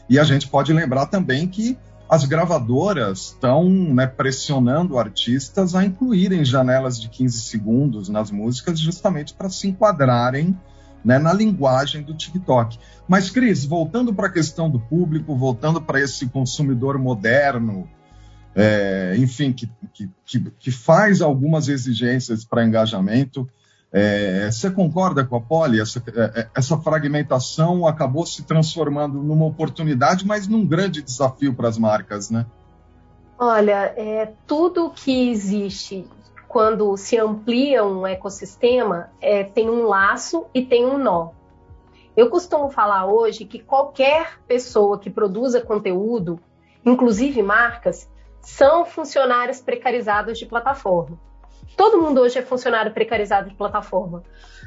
E 0.09 0.19
a 0.19 0.23
gente 0.23 0.47
pode 0.47 0.71
lembrar 0.73 1.07
também 1.07 1.47
que 1.47 1.77
as 2.09 2.23
gravadoras 2.23 3.33
estão 3.33 3.69
né, 3.69 4.07
pressionando 4.07 4.97
artistas 4.97 5.75
a 5.75 5.83
incluírem 5.83 6.45
janelas 6.45 6.99
de 6.99 7.09
15 7.09 7.41
segundos 7.41 8.07
nas 8.07 8.31
músicas, 8.31 8.79
justamente 8.79 9.33
para 9.33 9.49
se 9.49 9.67
enquadrarem 9.67 10.57
né, 11.03 11.19
na 11.19 11.33
linguagem 11.33 12.01
do 12.01 12.13
TikTok. 12.13 12.79
Mas, 13.07 13.29
Cris, 13.29 13.65
voltando 13.65 14.13
para 14.13 14.27
a 14.27 14.31
questão 14.31 14.69
do 14.69 14.79
público, 14.79 15.35
voltando 15.35 15.81
para 15.81 15.99
esse 15.99 16.27
consumidor 16.27 16.97
moderno, 16.97 17.89
é, 18.55 19.15
enfim, 19.17 19.51
que, 19.53 19.69
que, 20.25 20.39
que, 20.57 20.71
faz 20.71 21.21
algumas 21.21 21.67
exigências 21.67 22.43
para 22.43 22.65
engajamento, 22.65 23.47
é, 23.91 24.49
você 24.51 24.69
concorda 24.69 25.23
com 25.23 25.35
a 25.35 25.41
Poli? 25.41 25.79
Essa, 25.79 26.03
é, 26.15 26.41
é, 26.41 26.49
essa 26.55 26.77
fragmentação 26.77 27.87
acabou 27.87 28.25
se 28.25 28.43
transformando 28.43 29.21
numa 29.21 29.45
oportunidade, 29.45 30.25
mas 30.25 30.47
num 30.47 30.65
grande 30.65 31.01
desafio 31.01 31.53
para 31.53 31.69
as 31.69 31.77
marcas, 31.77 32.29
né? 32.29 32.45
Olha, 33.39 33.93
é, 33.95 34.33
tudo 34.45 34.89
que 34.89 35.29
existe 35.29 36.05
quando 36.47 36.95
se 36.97 37.17
amplia 37.17 37.85
um 37.85 38.05
ecossistema 38.05 39.09
é, 39.21 39.43
tem 39.43 39.69
um 39.69 39.83
laço 39.83 40.47
e 40.53 40.65
tem 40.65 40.85
um 40.85 40.97
nó. 40.97 41.29
Eu 42.15 42.29
costumo 42.31 42.69
falar 42.69 43.05
hoje 43.05 43.45
que 43.45 43.59
qualquer 43.59 44.39
pessoa 44.47 44.97
que 44.97 45.09
produza 45.09 45.61
conteúdo, 45.61 46.39
inclusive 46.83 47.43
marcas, 47.43 48.09
são 48.41 48.85
funcionários 48.85 49.61
precarizados 49.61 50.39
de 50.39 50.45
plataforma. 50.45 51.19
Todo 51.77 52.01
mundo 52.01 52.21
hoje 52.21 52.39
é 52.39 52.41
funcionário 52.41 52.91
precarizado 52.91 53.49
de 53.49 53.55
plataforma. 53.55 54.23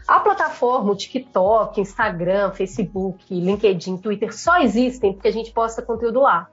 A 0.07 0.21
plataforma, 0.21 0.93
o 0.93 0.97
TikTok, 0.97 1.81
Instagram, 1.81 2.53
Facebook, 2.53 3.25
LinkedIn, 3.29 3.99
Twitter 3.99 4.35
só 4.35 4.59
existem 4.59 5.13
porque 5.13 5.29
a 5.29 5.33
gente 5.33 5.51
posta 5.51 5.83
conteúdo 5.83 6.21
lá. 6.21 6.49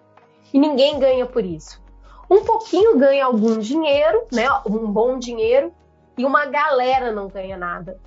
E 0.51 0.59
ninguém 0.59 0.99
ganha 0.99 1.27
por 1.27 1.45
isso. 1.45 1.79
Um 2.29 2.43
pouquinho 2.43 2.97
ganha 2.97 3.25
algum 3.25 3.59
dinheiro, 3.59 4.25
né? 4.33 4.47
Um 4.65 4.91
bom 4.91 5.17
dinheiro, 5.17 5.71
e 6.17 6.25
uma 6.25 6.45
galera 6.47 7.11
não 7.11 7.27
ganha 7.27 7.55
nada. 7.55 7.99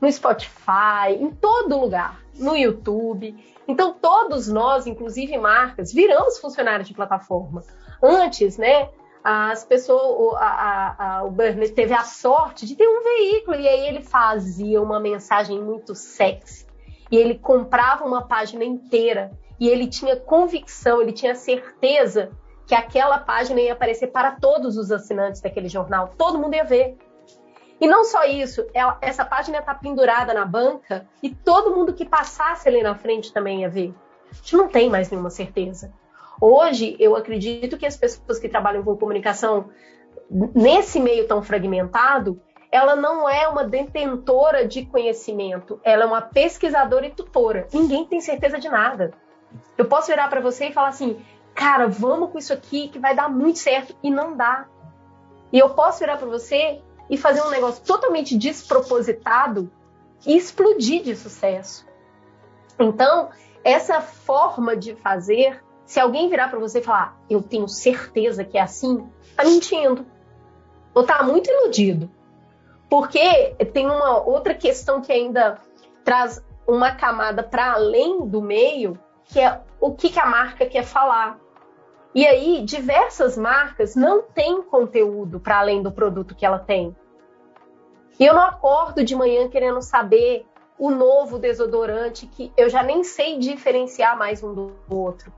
No 0.00 0.12
Spotify, 0.12 1.14
em 1.18 1.30
todo 1.30 1.80
lugar, 1.80 2.20
no 2.34 2.54
YouTube. 2.54 3.34
Então, 3.66 3.94
todos 3.94 4.46
nós, 4.46 4.86
inclusive 4.86 5.36
marcas, 5.38 5.92
viramos 5.92 6.38
funcionários 6.38 6.86
de 6.86 6.94
plataforma. 6.94 7.64
Antes, 8.02 8.58
né? 8.58 8.90
As 9.28 9.64
pessoas, 9.64 10.36
a, 10.40 11.16
a, 11.16 11.24
o 11.24 11.32
Burnett 11.32 11.72
teve 11.72 11.92
a 11.92 12.04
sorte 12.04 12.64
de 12.64 12.76
ter 12.76 12.86
um 12.86 13.02
veículo 13.02 13.56
e 13.58 13.66
aí 13.66 13.88
ele 13.88 14.00
fazia 14.00 14.80
uma 14.80 15.00
mensagem 15.00 15.60
muito 15.60 15.96
sexy 15.96 16.64
e 17.10 17.16
ele 17.16 17.36
comprava 17.36 18.04
uma 18.04 18.22
página 18.22 18.64
inteira 18.64 19.32
e 19.58 19.68
ele 19.68 19.88
tinha 19.88 20.14
convicção, 20.14 21.02
ele 21.02 21.10
tinha 21.10 21.34
certeza 21.34 22.30
que 22.68 22.74
aquela 22.74 23.18
página 23.18 23.60
ia 23.60 23.72
aparecer 23.72 24.12
para 24.12 24.30
todos 24.30 24.76
os 24.76 24.92
assinantes 24.92 25.40
daquele 25.40 25.68
jornal, 25.68 26.14
todo 26.16 26.38
mundo 26.38 26.54
ia 26.54 26.64
ver. 26.64 26.96
E 27.80 27.86
não 27.88 28.04
só 28.04 28.24
isso, 28.26 28.64
ela, 28.72 28.96
essa 29.00 29.24
página 29.24 29.58
está 29.58 29.74
pendurada 29.74 30.32
na 30.32 30.44
banca 30.44 31.04
e 31.20 31.34
todo 31.34 31.74
mundo 31.74 31.92
que 31.92 32.04
passasse 32.04 32.68
ali 32.68 32.80
na 32.80 32.94
frente 32.94 33.32
também 33.32 33.62
ia 33.62 33.68
ver. 33.68 33.92
A 34.30 34.34
gente 34.34 34.56
não 34.56 34.68
tem 34.68 34.88
mais 34.88 35.10
nenhuma 35.10 35.30
certeza. 35.30 35.92
Hoje, 36.40 36.96
eu 36.98 37.16
acredito 37.16 37.76
que 37.76 37.86
as 37.86 37.96
pessoas 37.96 38.38
que 38.38 38.48
trabalham 38.48 38.82
com 38.82 38.96
comunicação 38.96 39.70
nesse 40.30 41.00
meio 41.00 41.26
tão 41.26 41.42
fragmentado, 41.42 42.40
ela 42.70 42.96
não 42.96 43.28
é 43.28 43.48
uma 43.48 43.64
detentora 43.64 44.66
de 44.66 44.84
conhecimento, 44.84 45.80
ela 45.82 46.04
é 46.04 46.06
uma 46.06 46.20
pesquisadora 46.20 47.06
e 47.06 47.10
tutora. 47.10 47.68
Ninguém 47.72 48.04
tem 48.04 48.20
certeza 48.20 48.58
de 48.58 48.68
nada. 48.68 49.12
Eu 49.78 49.86
posso 49.86 50.08
virar 50.08 50.28
para 50.28 50.40
você 50.40 50.66
e 50.66 50.72
falar 50.72 50.88
assim, 50.88 51.24
cara, 51.54 51.86
vamos 51.86 52.30
com 52.30 52.38
isso 52.38 52.52
aqui 52.52 52.88
que 52.88 52.98
vai 52.98 53.14
dar 53.14 53.30
muito 53.30 53.58
certo 53.58 53.96
e 54.02 54.10
não 54.10 54.36
dá. 54.36 54.66
E 55.52 55.58
eu 55.58 55.70
posso 55.70 56.00
virar 56.00 56.16
para 56.18 56.26
você 56.26 56.82
e 57.08 57.16
fazer 57.16 57.40
um 57.42 57.50
negócio 57.50 57.84
totalmente 57.84 58.36
despropositado 58.36 59.70
e 60.26 60.36
explodir 60.36 61.02
de 61.02 61.14
sucesso. 61.14 61.86
Então, 62.78 63.30
essa 63.64 64.00
forma 64.00 64.76
de 64.76 64.94
fazer 64.96 65.62
se 65.86 66.00
alguém 66.00 66.28
virar 66.28 66.48
para 66.48 66.58
você 66.58 66.80
e 66.80 66.82
falar, 66.82 67.16
eu 67.30 67.40
tenho 67.40 67.68
certeza 67.68 68.44
que 68.44 68.58
é 68.58 68.60
assim, 68.60 69.08
tá 69.36 69.44
mentindo. 69.44 70.04
Ou 70.92 71.04
tá 71.04 71.22
muito 71.22 71.48
iludido. 71.48 72.10
Porque 72.90 73.54
tem 73.72 73.86
uma 73.86 74.20
outra 74.20 74.52
questão 74.52 75.00
que 75.00 75.12
ainda 75.12 75.60
traz 76.04 76.44
uma 76.66 76.90
camada 76.90 77.42
para 77.42 77.74
além 77.74 78.26
do 78.26 78.42
meio, 78.42 78.98
que 79.24 79.38
é 79.38 79.60
o 79.80 79.92
que, 79.92 80.10
que 80.10 80.18
a 80.18 80.26
marca 80.26 80.66
quer 80.66 80.82
falar. 80.82 81.38
E 82.12 82.26
aí, 82.26 82.64
diversas 82.64 83.36
marcas 83.36 83.94
não 83.94 84.22
têm 84.22 84.62
conteúdo 84.62 85.38
para 85.38 85.60
além 85.60 85.82
do 85.82 85.92
produto 85.92 86.34
que 86.34 86.44
ela 86.44 86.58
tem. 86.58 86.96
E 88.18 88.24
eu 88.24 88.34
não 88.34 88.42
acordo 88.42 89.04
de 89.04 89.14
manhã 89.14 89.48
querendo 89.48 89.82
saber 89.82 90.46
o 90.78 90.90
novo 90.90 91.38
desodorante 91.38 92.26
que 92.26 92.52
eu 92.56 92.68
já 92.68 92.82
nem 92.82 93.04
sei 93.04 93.38
diferenciar 93.38 94.18
mais 94.18 94.42
um 94.42 94.52
do 94.52 94.72
outro. 94.88 95.32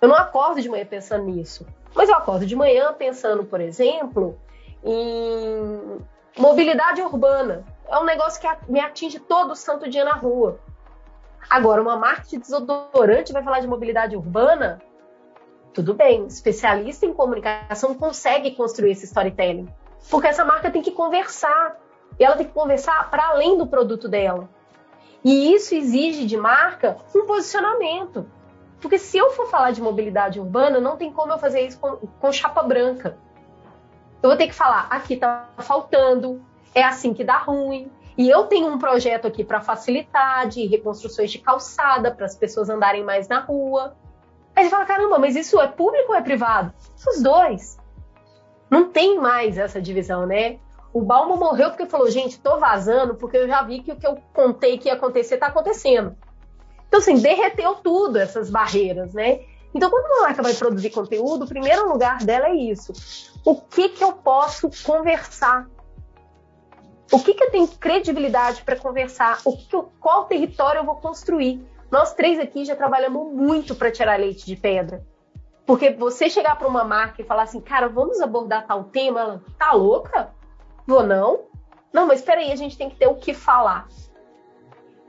Eu 0.00 0.08
não 0.08 0.16
acordo 0.16 0.60
de 0.60 0.68
manhã 0.68 0.84
pensando 0.84 1.24
nisso. 1.24 1.66
Mas 1.94 2.08
eu 2.08 2.14
acordo 2.14 2.44
de 2.44 2.54
manhã 2.54 2.92
pensando, 2.92 3.44
por 3.44 3.60
exemplo, 3.60 4.38
em 4.84 5.98
mobilidade 6.36 7.00
urbana. 7.00 7.64
É 7.88 7.98
um 7.98 8.04
negócio 8.04 8.40
que 8.40 8.48
me 8.70 8.80
atinge 8.80 9.18
todo 9.18 9.56
santo 9.56 9.88
dia 9.88 10.04
na 10.04 10.14
rua. 10.14 10.60
Agora, 11.48 11.80
uma 11.80 11.96
marca 11.96 12.24
de 12.24 12.38
desodorante 12.38 13.32
vai 13.32 13.42
falar 13.42 13.60
de 13.60 13.68
mobilidade 13.68 14.16
urbana? 14.16 14.82
Tudo 15.72 15.94
bem, 15.94 16.26
especialista 16.26 17.06
em 17.06 17.12
comunicação 17.12 17.94
consegue 17.94 18.50
construir 18.52 18.92
esse 18.92 19.06
storytelling. 19.06 19.68
Porque 20.10 20.26
essa 20.26 20.44
marca 20.44 20.70
tem 20.70 20.82
que 20.82 20.90
conversar. 20.90 21.76
E 22.18 22.24
ela 22.24 22.36
tem 22.36 22.46
que 22.46 22.52
conversar 22.52 23.10
para 23.10 23.28
além 23.28 23.56
do 23.56 23.66
produto 23.66 24.08
dela. 24.08 24.48
E 25.24 25.52
isso 25.52 25.74
exige 25.74 26.24
de 26.24 26.36
marca 26.36 26.98
um 27.14 27.26
posicionamento. 27.26 28.26
Porque 28.80 28.98
se 28.98 29.16
eu 29.16 29.30
for 29.30 29.48
falar 29.48 29.70
de 29.70 29.80
mobilidade 29.80 30.38
urbana, 30.38 30.80
não 30.80 30.96
tem 30.96 31.12
como 31.12 31.32
eu 31.32 31.38
fazer 31.38 31.60
isso 31.62 31.78
com, 31.78 31.96
com 31.96 32.32
chapa 32.32 32.62
branca. 32.62 33.16
Eu 34.22 34.30
vou 34.30 34.36
ter 34.36 34.46
que 34.46 34.54
falar, 34.54 34.86
aqui 34.90 35.16
tá 35.16 35.48
faltando, 35.58 36.42
é 36.74 36.82
assim 36.82 37.14
que 37.14 37.24
dá 37.24 37.38
ruim. 37.38 37.90
E 38.18 38.28
eu 38.28 38.44
tenho 38.44 38.68
um 38.68 38.78
projeto 38.78 39.26
aqui 39.26 39.44
para 39.44 39.60
facilitar 39.60 40.48
de 40.48 40.66
reconstruções 40.66 41.30
de 41.30 41.38
calçada, 41.38 42.10
para 42.10 42.24
as 42.24 42.34
pessoas 42.34 42.70
andarem 42.70 43.04
mais 43.04 43.28
na 43.28 43.40
rua. 43.40 43.94
Aí 44.54 44.64
você 44.64 44.70
fala, 44.70 44.86
caramba, 44.86 45.18
mas 45.18 45.36
isso 45.36 45.60
é 45.60 45.68
público 45.68 46.12
ou 46.12 46.18
é 46.18 46.22
privado? 46.22 46.72
Os 47.06 47.22
dois. 47.22 47.78
Não 48.70 48.88
tem 48.88 49.18
mais 49.18 49.58
essa 49.58 49.80
divisão, 49.80 50.26
né? 50.26 50.58
O 50.94 51.02
Balmo 51.02 51.36
morreu 51.36 51.68
porque 51.68 51.84
falou, 51.84 52.10
gente, 52.10 52.40
tô 52.40 52.58
vazando 52.58 53.14
porque 53.16 53.36
eu 53.36 53.46
já 53.46 53.62
vi 53.62 53.82
que 53.82 53.92
o 53.92 53.96
que 53.96 54.06
eu 54.06 54.16
contei 54.32 54.78
que 54.78 54.88
ia 54.88 54.94
acontecer 54.94 55.36
tá 55.36 55.48
acontecendo. 55.48 56.16
Então, 56.88 57.00
assim, 57.00 57.18
derreteu 57.18 57.74
tudo 57.76 58.18
essas 58.18 58.50
barreiras, 58.50 59.12
né? 59.12 59.40
Então, 59.74 59.90
quando 59.90 60.06
uma 60.06 60.22
marca 60.22 60.42
vai 60.42 60.54
produzir 60.54 60.90
conteúdo, 60.90 61.44
o 61.44 61.48
primeiro 61.48 61.88
lugar 61.88 62.18
dela 62.24 62.48
é 62.48 62.54
isso. 62.54 62.92
O 63.44 63.56
que, 63.56 63.90
que 63.90 64.02
eu 64.02 64.12
posso 64.12 64.70
conversar? 64.84 65.68
O 67.12 67.20
que, 67.20 67.34
que 67.34 67.44
eu 67.44 67.50
tenho 67.50 67.68
credibilidade 67.68 68.62
para 68.62 68.76
conversar? 68.76 69.40
O 69.44 69.56
que, 69.56 69.66
que 69.66 69.76
eu, 69.76 69.92
qual 70.00 70.24
território 70.24 70.80
eu 70.80 70.84
vou 70.84 70.96
construir? 70.96 71.64
Nós 71.90 72.14
três 72.14 72.38
aqui 72.38 72.64
já 72.64 72.74
trabalhamos 72.74 73.32
muito 73.32 73.74
para 73.74 73.90
tirar 73.90 74.18
leite 74.18 74.46
de 74.46 74.56
pedra. 74.56 75.04
Porque 75.64 75.90
você 75.90 76.30
chegar 76.30 76.56
para 76.56 76.68
uma 76.68 76.84
marca 76.84 77.20
e 77.20 77.24
falar 77.24 77.42
assim, 77.42 77.60
cara, 77.60 77.88
vamos 77.88 78.20
abordar 78.20 78.66
tal 78.66 78.84
tema, 78.84 79.20
ela 79.20 79.42
tá 79.58 79.72
louca? 79.72 80.32
Vou 80.86 81.02
não? 81.02 81.44
Não, 81.92 82.06
mas 82.06 82.20
espera 82.20 82.40
aí, 82.40 82.52
a 82.52 82.56
gente 82.56 82.78
tem 82.78 82.88
que 82.88 82.96
ter 82.96 83.08
o 83.08 83.16
que 83.16 83.34
falar. 83.34 83.88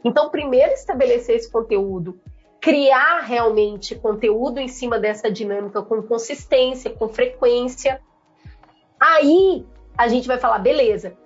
Então, 0.07 0.29
primeiro 0.29 0.71
estabelecer 0.71 1.35
esse 1.35 1.51
conteúdo, 1.51 2.17
criar 2.61 3.19
realmente 3.19 3.93
conteúdo 3.93 4.57
em 4.57 4.69
cima 4.69 4.97
dessa 4.97 5.29
dinâmica 5.29 5.81
com 5.81 6.01
consistência, 6.01 6.89
com 6.89 7.09
frequência. 7.09 8.01
Aí 8.97 9.65
a 9.97 10.07
gente 10.07 10.25
vai 10.25 10.37
falar, 10.37 10.59
beleza, 10.59 11.17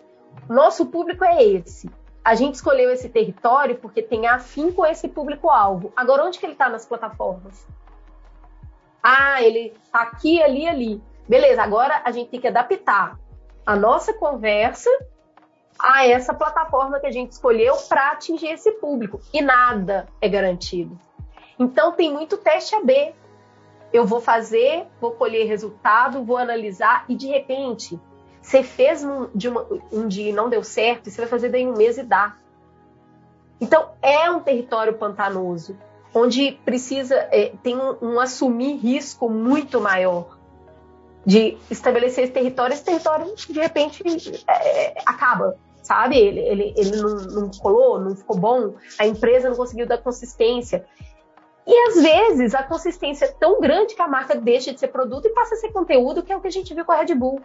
nosso 0.49 0.87
público 0.87 1.23
é 1.23 1.43
esse. 1.43 1.91
A 2.25 2.33
gente 2.33 2.55
escolheu 2.55 2.89
esse 2.89 3.07
território 3.07 3.75
porque 3.77 4.01
tem 4.01 4.25
afim 4.25 4.71
com 4.71 4.83
esse 4.83 5.07
público-alvo. 5.07 5.93
Agora, 5.95 6.23
onde 6.23 6.39
que 6.39 6.45
ele 6.47 6.53
está 6.53 6.67
nas 6.67 6.83
plataformas? 6.83 7.67
Ah, 9.03 9.43
ele 9.43 9.75
tá 9.91 10.01
aqui, 10.01 10.41
ali, 10.41 10.67
ali. 10.67 11.03
Beleza, 11.29 11.61
agora 11.61 12.01
a 12.03 12.09
gente 12.11 12.31
tem 12.31 12.41
que 12.41 12.47
adaptar 12.47 13.19
a 13.63 13.75
nossa 13.75 14.11
conversa 14.11 14.89
a 15.83 16.07
essa 16.07 16.33
plataforma 16.33 16.99
que 16.99 17.07
a 17.07 17.11
gente 17.11 17.31
escolheu 17.31 17.75
para 17.89 18.11
atingir 18.11 18.47
esse 18.47 18.71
público. 18.73 19.19
E 19.33 19.41
nada 19.41 20.07
é 20.19 20.29
garantido. 20.29 20.97
Então 21.57 21.91
tem 21.91 22.11
muito 22.11 22.37
teste 22.37 22.75
AB. 22.75 23.13
Eu 23.91 24.05
vou 24.05 24.21
fazer, 24.21 24.87
vou 24.99 25.11
colher 25.11 25.47
resultado, 25.47 26.23
vou 26.23 26.37
analisar 26.37 27.05
e 27.09 27.15
de 27.15 27.27
repente 27.27 27.99
você 28.41 28.63
fez 28.63 29.03
um, 29.03 29.27
uma, 29.49 29.67
um 29.91 30.07
dia 30.07 30.29
e 30.29 30.33
não 30.33 30.49
deu 30.49 30.63
certo, 30.63 31.07
e 31.07 31.11
você 31.11 31.21
vai 31.21 31.29
fazer 31.29 31.49
daí 31.49 31.67
um 31.67 31.77
mês 31.77 31.97
e 31.97 32.03
dá. 32.03 32.35
Então 33.59 33.91
é 34.01 34.29
um 34.31 34.39
território 34.39 34.93
pantanoso, 34.93 35.77
onde 36.13 36.53
precisa 36.65 37.15
é, 37.31 37.53
tem 37.61 37.77
um, 37.77 37.97
um 38.01 38.19
assumir 38.19 38.77
risco 38.77 39.29
muito 39.29 39.79
maior 39.79 40.37
de 41.23 41.57
estabelecer 41.69 42.23
esse 42.23 42.33
território, 42.33 42.73
esse 42.73 42.83
território 42.83 43.35
de 43.35 43.59
repente 43.59 44.03
é, 44.47 44.95
acaba, 45.05 45.55
sabe? 45.91 46.17
Ele, 46.17 46.39
ele, 46.39 46.73
ele 46.77 46.95
não, 46.95 47.15
não 47.15 47.51
colou, 47.51 47.99
não 47.99 48.15
ficou 48.15 48.37
bom, 48.37 48.75
a 48.97 49.05
empresa 49.05 49.49
não 49.49 49.57
conseguiu 49.57 49.85
dar 49.85 49.97
consistência. 49.97 50.85
E 51.67 51.87
às 51.89 52.01
vezes 52.01 52.55
a 52.55 52.63
consistência 52.63 53.25
é 53.25 53.31
tão 53.31 53.59
grande 53.59 53.93
que 53.93 54.01
a 54.01 54.07
marca 54.07 54.35
deixa 54.35 54.73
de 54.73 54.79
ser 54.79 54.87
produto 54.87 55.25
e 55.27 55.33
passa 55.33 55.53
a 55.53 55.57
ser 55.57 55.73
conteúdo, 55.73 56.23
que 56.23 56.31
é 56.31 56.37
o 56.37 56.39
que 56.39 56.47
a 56.47 56.51
gente 56.51 56.73
viu 56.73 56.85
com 56.85 56.93
a 56.93 56.95
Red 56.95 57.13
Bull. 57.13 57.41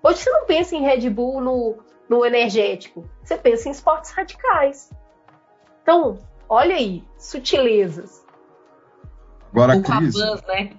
Hoje 0.00 0.18
você 0.18 0.30
não 0.30 0.46
pensa 0.46 0.76
em 0.76 0.82
Red 0.82 1.10
Bull 1.10 1.40
no, 1.40 1.78
no 2.08 2.24
energético, 2.24 3.04
você 3.22 3.36
pensa 3.36 3.68
em 3.68 3.72
esportes 3.72 4.12
radicais. 4.12 4.90
Então, 5.82 6.18
olha 6.48 6.76
aí, 6.76 7.04
sutilezas. 7.18 8.24
Agora, 9.52 9.82
Cris, 9.82 10.14
né? 10.46 10.70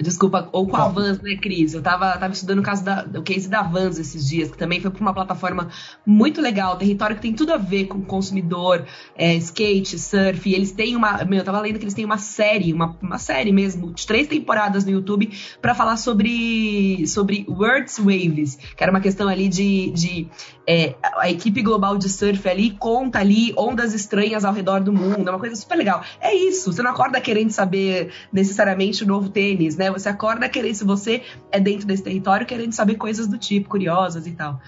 Desculpa, 0.00 0.48
ou 0.52 0.66
com 0.66 0.76
a 0.76 0.88
Vans, 0.88 1.20
né, 1.20 1.36
Cris? 1.36 1.74
Eu 1.74 1.82
tava, 1.82 2.16
tava 2.16 2.32
estudando 2.32 2.58
o 2.58 2.62
caso 2.62 2.84
da, 2.84 3.06
o 3.14 3.22
case 3.22 3.48
da 3.48 3.62
Vans 3.62 3.98
esses 3.98 4.28
dias, 4.28 4.50
que 4.50 4.58
também 4.58 4.80
foi 4.80 4.90
para 4.90 5.00
uma 5.00 5.14
plataforma 5.14 5.68
muito 6.04 6.40
legal, 6.40 6.76
território 6.76 7.16
que 7.16 7.22
tem 7.22 7.32
tudo 7.32 7.52
a 7.52 7.56
ver 7.56 7.86
com 7.86 8.02
consumidor, 8.02 8.84
é, 9.16 9.34
skate, 9.36 9.98
surf. 9.98 10.52
Eles 10.52 10.72
têm 10.72 10.96
uma. 10.96 11.24
Meu, 11.24 11.38
eu 11.38 11.44
tava 11.44 11.60
lendo 11.60 11.78
que 11.78 11.84
eles 11.84 11.94
têm 11.94 12.04
uma 12.04 12.18
série, 12.18 12.72
uma, 12.72 12.96
uma 13.00 13.18
série 13.18 13.52
mesmo, 13.52 13.92
de 13.92 14.06
três 14.06 14.26
temporadas 14.26 14.84
no 14.84 14.90
YouTube, 14.90 15.30
para 15.60 15.74
falar 15.74 15.96
sobre, 15.96 17.06
sobre 17.06 17.46
Words 17.48 17.98
Waves, 17.98 18.56
que 18.76 18.82
era 18.82 18.90
uma 18.90 19.00
questão 19.00 19.28
ali 19.28 19.48
de. 19.48 19.90
de 19.90 20.28
é, 20.66 20.94
a 21.18 21.28
equipe 21.28 21.60
global 21.60 21.98
de 21.98 22.08
surf 22.08 22.48
ali 22.48 22.70
conta 22.70 23.18
ali 23.18 23.52
ondas 23.56 23.94
estranhas 23.94 24.44
ao 24.44 24.52
redor 24.52 24.80
do 24.80 24.92
mundo. 24.92 25.28
É 25.28 25.30
uma 25.30 25.38
coisa 25.38 25.56
super 25.56 25.76
legal. 25.76 26.02
É 26.20 26.34
isso, 26.34 26.72
você 26.72 26.82
não 26.82 26.90
acorda 26.90 27.20
querendo 27.20 27.50
saber 27.50 28.12
necessariamente 28.32 29.02
o 29.02 29.06
novo 29.06 29.28
tênis, 29.28 29.76
né? 29.76 29.81
Você 29.90 30.08
acorda 30.08 30.48
querendo, 30.48 30.74
se 30.74 30.84
você 30.84 31.22
é 31.50 31.58
dentro 31.58 31.86
desse 31.86 32.02
território, 32.02 32.46
querendo 32.46 32.72
saber 32.72 32.96
coisas 32.96 33.26
do 33.26 33.38
tipo, 33.38 33.68
curiosas 33.68 34.26
e 34.26 34.32
tal. 34.32 34.60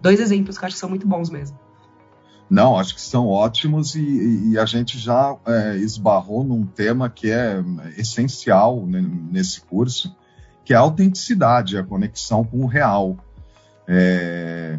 Dois 0.00 0.20
exemplos 0.20 0.58
que 0.58 0.64
eu 0.64 0.66
acho 0.66 0.76
que 0.76 0.80
são 0.80 0.88
muito 0.88 1.06
bons 1.06 1.30
mesmo. 1.30 1.58
Não, 2.50 2.78
acho 2.78 2.94
que 2.94 3.00
são 3.00 3.28
ótimos 3.28 3.94
e, 3.94 4.50
e 4.50 4.58
a 4.58 4.66
gente 4.66 4.98
já 4.98 5.34
é, 5.46 5.76
esbarrou 5.76 6.44
num 6.44 6.66
tema 6.66 7.08
que 7.08 7.30
é 7.30 7.64
essencial 7.96 8.84
nesse 8.86 9.62
curso, 9.62 10.14
que 10.62 10.74
é 10.74 10.76
a 10.76 10.80
autenticidade, 10.80 11.78
a 11.78 11.82
conexão 11.82 12.44
com 12.44 12.58
o 12.58 12.66
real. 12.66 13.16
É, 13.88 14.78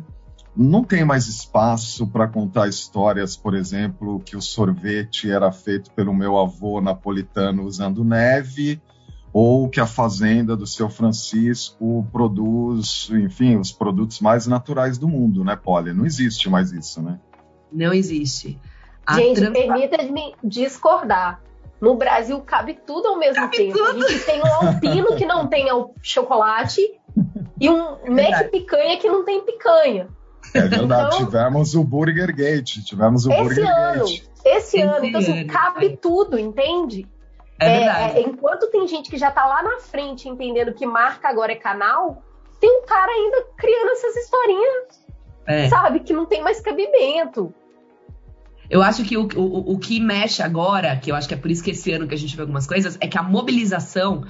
não 0.55 0.83
tem 0.83 1.03
mais 1.03 1.27
espaço 1.27 2.05
para 2.05 2.27
contar 2.27 2.67
histórias, 2.67 3.35
por 3.35 3.55
exemplo, 3.55 4.19
que 4.19 4.37
o 4.37 4.41
sorvete 4.41 5.31
era 5.31 5.51
feito 5.51 5.89
pelo 5.91 6.13
meu 6.13 6.37
avô 6.37 6.79
napolitano 6.79 7.63
usando 7.63 8.03
neve 8.03 8.79
ou 9.33 9.67
que 9.67 9.79
a 9.79 9.87
fazenda 9.87 10.55
do 10.55 10.67
seu 10.67 10.87
Francisco 10.87 12.07
produz, 12.11 13.09
enfim, 13.11 13.57
os 13.57 13.71
produtos 13.71 14.19
mais 14.19 14.45
naturais 14.45 14.99
do 14.99 15.07
mundo, 15.07 15.43
né, 15.43 15.55
Polly? 15.55 15.91
Não 15.91 16.05
existe 16.05 16.47
mais 16.47 16.71
isso, 16.71 17.01
né? 17.01 17.19
Não 17.71 17.91
existe. 17.91 18.59
A 19.03 19.15
Gente, 19.15 19.41
trans... 19.41 19.51
permita-me 19.51 20.35
discordar. 20.43 21.41
No 21.81 21.95
Brasil 21.95 22.39
cabe 22.41 22.79
tudo 22.85 23.07
ao 23.07 23.17
mesmo 23.17 23.35
cabe 23.35 23.57
tempo. 23.57 23.77
Tudo. 23.77 24.05
A 24.05 24.07
gente 24.07 24.23
tem 24.23 24.39
um 24.39 24.67
alpino 24.67 25.15
que 25.17 25.25
não 25.25 25.47
tem 25.47 25.65
chocolate 26.01 26.79
e 27.59 27.69
um 27.69 27.97
é 28.05 28.09
Mac 28.09 28.51
picanha 28.51 28.97
que 28.97 29.09
não 29.09 29.25
tem 29.25 29.43
picanha. 29.43 30.07
É 30.53 30.61
verdade, 30.61 31.15
então, 31.15 31.25
tivemos 31.25 31.73
o 31.73 31.83
Burger 31.83 32.33
Gate, 32.35 32.83
tivemos 32.85 33.25
o 33.25 33.31
esse 33.31 33.41
Burger 33.41 33.67
ano, 33.67 34.05
Gate. 34.05 34.23
Esse 34.45 34.81
ano, 34.81 35.05
então 35.05 35.19
assim, 35.19 35.47
cabe 35.47 35.97
tudo, 35.97 36.37
entende? 36.37 37.07
É 37.63 37.83
é, 37.83 38.19
é, 38.19 38.21
enquanto 38.21 38.67
tem 38.67 38.87
gente 38.87 39.09
que 39.09 39.17
já 39.17 39.29
está 39.29 39.45
lá 39.45 39.63
na 39.63 39.79
frente 39.79 40.27
entendendo 40.27 40.73
que 40.73 40.85
marca 40.85 41.29
agora 41.29 41.51
é 41.51 41.55
canal, 41.55 42.23
tem 42.59 42.79
um 42.79 42.85
cara 42.85 43.11
ainda 43.11 43.45
criando 43.57 43.89
essas 43.91 44.15
historinhas, 44.15 45.05
é. 45.45 45.67
sabe, 45.69 45.99
que 45.99 46.13
não 46.13 46.25
tem 46.25 46.41
mais 46.41 46.59
cabimento. 46.61 47.53
Eu 48.69 48.81
acho 48.81 49.03
que 49.03 49.17
o, 49.17 49.27
o, 49.35 49.73
o 49.73 49.79
que 49.79 49.99
mexe 49.99 50.41
agora, 50.41 50.95
que 50.95 51.11
eu 51.11 51.15
acho 51.15 51.27
que 51.27 51.33
é 51.33 51.37
por 51.37 51.51
isso 51.51 51.63
que 51.63 51.71
esse 51.71 51.91
ano 51.91 52.07
que 52.07 52.15
a 52.15 52.17
gente 52.17 52.35
vê 52.35 52.41
algumas 52.41 52.65
coisas, 52.65 52.97
é 53.01 53.07
que 53.07 53.17
a 53.17 53.23
mobilização 53.23 54.23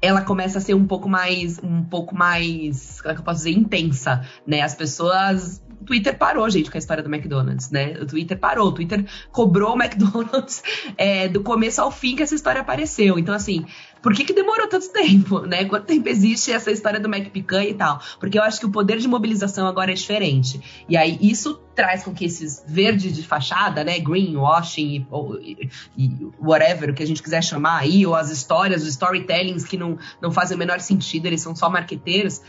ela 0.00 0.22
começa 0.22 0.58
a 0.58 0.60
ser 0.60 0.74
um 0.74 0.86
pouco 0.86 1.08
mais, 1.08 1.58
um 1.58 1.82
pouco 1.82 2.14
mais, 2.14 3.00
como 3.00 3.10
é 3.10 3.14
que 3.14 3.20
eu 3.20 3.24
posso 3.24 3.38
dizer, 3.38 3.50
intensa, 3.50 4.24
né? 4.46 4.62
As 4.62 4.74
pessoas 4.74 5.60
o 5.80 5.84
Twitter 5.84 6.16
parou, 6.16 6.48
gente, 6.50 6.70
com 6.70 6.76
a 6.76 6.80
história 6.80 7.02
do 7.02 7.12
McDonald's, 7.12 7.70
né? 7.70 7.98
O 8.00 8.06
Twitter 8.06 8.38
parou, 8.38 8.68
o 8.68 8.72
Twitter 8.72 9.04
cobrou 9.30 9.74
o 9.74 9.82
McDonald's 9.82 10.62
é, 10.98 11.28
do 11.28 11.42
começo 11.42 11.80
ao 11.80 11.90
fim 11.90 12.16
que 12.16 12.22
essa 12.22 12.34
história 12.34 12.60
apareceu. 12.60 13.18
Então, 13.18 13.34
assim, 13.34 13.64
por 14.02 14.14
que, 14.14 14.24
que 14.24 14.32
demorou 14.32 14.66
tanto 14.68 14.90
tempo, 14.92 15.40
né? 15.46 15.64
Quanto 15.64 15.86
tempo 15.86 16.08
existe 16.08 16.52
essa 16.52 16.70
história 16.70 17.00
do 17.00 17.08
Mac 17.08 17.28
Picanha 17.30 17.68
e 17.68 17.74
tal? 17.74 18.00
Porque 18.18 18.38
eu 18.38 18.42
acho 18.42 18.58
que 18.60 18.66
o 18.66 18.70
poder 18.70 18.98
de 18.98 19.08
mobilização 19.08 19.66
agora 19.66 19.92
é 19.92 19.94
diferente. 19.94 20.84
E 20.88 20.96
aí, 20.96 21.18
isso 21.20 21.60
traz 21.74 22.02
com 22.02 22.12
que 22.12 22.24
esses 22.24 22.64
verdes 22.66 23.14
de 23.14 23.22
fachada, 23.22 23.84
né? 23.84 24.00
Greenwashing 24.00 25.06
e, 25.40 25.70
e, 25.96 26.28
whatever, 26.40 26.90
o 26.90 26.94
que 26.94 27.02
a 27.02 27.06
gente 27.06 27.22
quiser 27.22 27.42
chamar 27.42 27.78
aí, 27.78 28.04
ou 28.04 28.16
as 28.16 28.30
histórias, 28.30 28.82
os 28.82 28.88
storytellings 28.88 29.64
que 29.64 29.76
não, 29.76 29.96
não 30.20 30.32
fazem 30.32 30.56
o 30.56 30.58
menor 30.58 30.80
sentido, 30.80 31.26
eles 31.26 31.40
são 31.40 31.54
só 31.54 31.70
marqueteiros, 31.70 32.42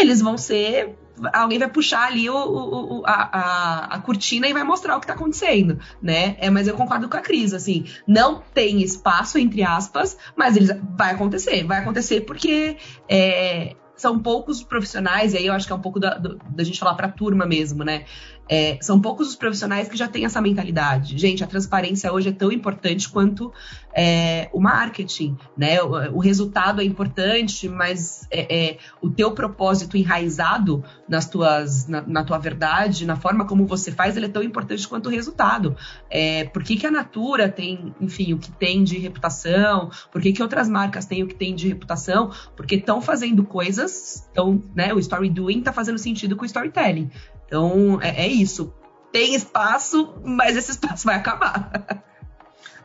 eles 0.00 0.20
vão 0.20 0.36
ser 0.36 0.96
alguém 1.32 1.58
vai 1.58 1.68
puxar 1.68 2.06
ali 2.06 2.30
o, 2.30 2.34
o, 2.34 3.02
a, 3.04 3.12
a, 3.12 3.84
a, 3.96 3.98
cortina 3.98 4.48
e 4.48 4.52
vai 4.52 4.64
mostrar 4.64 4.96
o 4.96 5.00
que 5.00 5.04
está 5.04 5.14
acontecendo, 5.14 5.78
né? 6.00 6.36
É, 6.38 6.48
mas 6.48 6.66
eu 6.66 6.74
concordo 6.74 7.08
com 7.08 7.16
a 7.16 7.20
Cris, 7.20 7.52
assim, 7.52 7.84
não 8.06 8.42
tem 8.54 8.80
espaço, 8.80 9.38
entre 9.38 9.62
aspas, 9.62 10.16
mas 10.34 10.56
eles, 10.56 10.70
vai 10.96 11.12
acontecer, 11.12 11.64
vai 11.64 11.78
acontecer 11.80 12.22
porque 12.22 12.76
é, 13.08 13.76
são 13.96 14.18
poucos 14.18 14.62
profissionais, 14.62 15.34
e 15.34 15.36
aí 15.36 15.46
eu 15.46 15.52
acho 15.52 15.66
que 15.66 15.72
é 15.72 15.76
um 15.76 15.80
pouco 15.80 16.00
da, 16.00 16.16
da 16.16 16.64
gente 16.64 16.78
falar 16.78 16.94
para 16.94 17.06
a 17.06 17.12
turma 17.12 17.44
mesmo, 17.44 17.84
né? 17.84 18.04
É, 18.52 18.78
são 18.80 19.00
poucos 19.00 19.28
os 19.28 19.36
profissionais 19.36 19.88
que 19.88 19.96
já 19.96 20.08
têm 20.08 20.24
essa 20.24 20.40
mentalidade. 20.40 21.16
Gente, 21.16 21.44
a 21.44 21.46
transparência 21.46 22.12
hoje 22.12 22.30
é 22.30 22.32
tão 22.32 22.50
importante 22.50 23.08
quanto 23.08 23.52
é, 23.94 24.50
o 24.52 24.60
marketing, 24.60 25.36
né? 25.56 25.80
O, 25.80 26.16
o, 26.16 26.18
resultado 26.18 26.80
é 26.80 26.84
importante, 26.84 27.68
mas 27.68 28.26
é, 28.28 28.70
é, 28.70 28.78
o 29.00 29.08
teu 29.08 29.30
propósito 29.30 29.96
enraizado 29.96 30.82
nas 31.08 31.28
tuas, 31.28 31.86
na, 31.86 32.02
na, 32.02 32.24
tua 32.24 32.38
verdade, 32.38 33.06
na 33.06 33.14
forma 33.14 33.46
como 33.46 33.66
você 33.66 33.92
faz, 33.92 34.16
ele 34.16 34.26
é 34.26 34.28
tão 34.28 34.42
importante 34.42 34.88
quanto 34.88 35.06
o 35.06 35.10
resultado. 35.10 35.76
É, 36.10 36.42
por 36.46 36.64
que, 36.64 36.74
que 36.74 36.86
a 36.86 36.90
Natura 36.90 37.48
tem, 37.48 37.94
enfim, 38.00 38.32
o 38.32 38.38
que 38.38 38.50
tem 38.50 38.82
de 38.82 38.98
reputação? 38.98 39.92
Por 40.10 40.20
que, 40.20 40.32
que 40.32 40.42
outras 40.42 40.68
marcas 40.68 41.06
têm 41.06 41.22
o 41.22 41.28
que 41.28 41.36
tem 41.36 41.54
de 41.54 41.68
reputação? 41.68 42.32
Porque 42.56 42.74
estão 42.74 43.00
fazendo 43.00 43.44
coisas, 43.44 44.28
então, 44.32 44.60
né? 44.74 44.92
O 44.92 44.98
story 44.98 45.30
doing 45.30 45.60
está 45.60 45.72
fazendo 45.72 45.98
sentido 45.98 46.34
com 46.34 46.42
o 46.42 46.46
storytelling. 46.46 47.10
Então, 47.50 48.00
é, 48.00 48.26
é 48.26 48.28
isso. 48.28 48.72
Tem 49.12 49.34
espaço, 49.34 50.14
mas 50.24 50.56
esse 50.56 50.70
espaço 50.70 51.04
vai 51.04 51.16
acabar. 51.16 52.04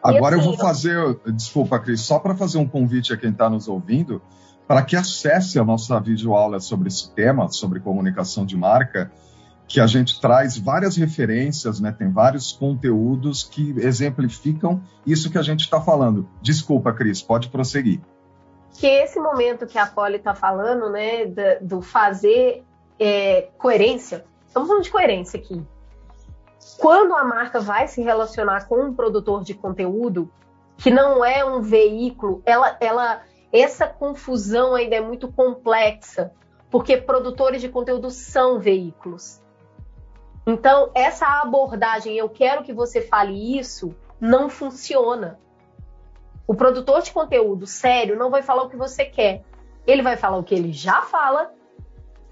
Agora 0.02 0.36
assim, 0.36 0.44
eu 0.44 0.52
vou 0.52 0.58
fazer, 0.58 1.20
desculpa, 1.36 1.80
Cris, 1.80 2.02
só 2.02 2.18
para 2.18 2.36
fazer 2.36 2.58
um 2.58 2.68
convite 2.68 3.14
a 3.14 3.18
quem 3.18 3.30
está 3.30 3.48
nos 3.48 3.68
ouvindo, 3.68 4.20
para 4.68 4.82
que 4.82 4.96
acesse 4.96 5.60
a 5.60 5.64
nossa 5.64 6.00
videoaula 6.00 6.60
sobre 6.60 6.88
esse 6.88 7.14
tema, 7.14 7.48
sobre 7.50 7.80
comunicação 7.80 8.44
de 8.44 8.58
marca, 8.58 9.12
que 9.68 9.80
a 9.80 9.86
gente 9.86 10.20
traz 10.20 10.58
várias 10.58 10.96
referências, 10.96 11.80
né? 11.80 11.92
tem 11.92 12.12
vários 12.12 12.52
conteúdos 12.52 13.44
que 13.44 13.76
exemplificam 13.80 14.82
isso 15.06 15.30
que 15.30 15.38
a 15.38 15.44
gente 15.44 15.62
está 15.62 15.80
falando. 15.80 16.28
Desculpa, 16.42 16.92
Cris, 16.92 17.22
pode 17.22 17.50
prosseguir. 17.50 18.00
Que 18.80 18.88
esse 18.88 19.20
momento 19.20 19.68
que 19.68 19.78
a 19.78 19.86
Polly 19.86 20.18
está 20.18 20.34
falando, 20.34 20.90
né, 20.90 21.26
do 21.62 21.82
fazer 21.82 22.64
é, 23.00 23.50
coerência, 23.58 24.26
Estamos 24.56 24.70
falando 24.70 24.84
de 24.84 24.92
coerência 24.92 25.38
aqui. 25.38 25.62
Quando 26.78 27.14
a 27.14 27.26
marca 27.26 27.60
vai 27.60 27.90
se 27.90 28.02
relacionar 28.02 28.70
com 28.70 28.86
um 28.86 28.94
produtor 28.94 29.44
de 29.44 29.54
conteúdo, 29.54 30.32
que 30.78 30.90
não 30.90 31.26
é 31.26 31.44
um 31.44 31.62
veículo, 31.62 32.42
ela, 32.46 32.78
ela, 32.80 33.22
essa 33.52 33.86
confusão 33.86 34.74
ainda 34.74 34.96
é 34.96 35.02
muito 35.02 35.30
complexa, 35.30 36.32
porque 36.72 36.96
produtores 36.96 37.60
de 37.60 37.68
conteúdo 37.68 38.10
são 38.10 38.58
veículos. 38.58 39.42
Então, 40.48 40.90
essa 40.96 41.42
abordagem, 41.42 42.16
eu 42.16 42.30
quero 42.30 42.64
que 42.64 42.72
você 42.72 43.02
fale 43.02 43.60
isso, 43.60 43.94
não 44.22 44.48
funciona. 44.48 45.38
O 46.48 46.56
produtor 46.56 47.02
de 47.02 47.12
conteúdo 47.12 47.68
sério 47.68 48.18
não 48.18 48.30
vai 48.30 48.42
falar 48.42 48.64
o 48.64 48.70
que 48.70 48.78
você 48.78 49.04
quer. 49.04 49.44
Ele 49.86 50.02
vai 50.02 50.16
falar 50.16 50.38
o 50.38 50.46
que 50.46 50.56
ele 50.56 50.72
já 50.72 51.02
fala, 51.02 51.52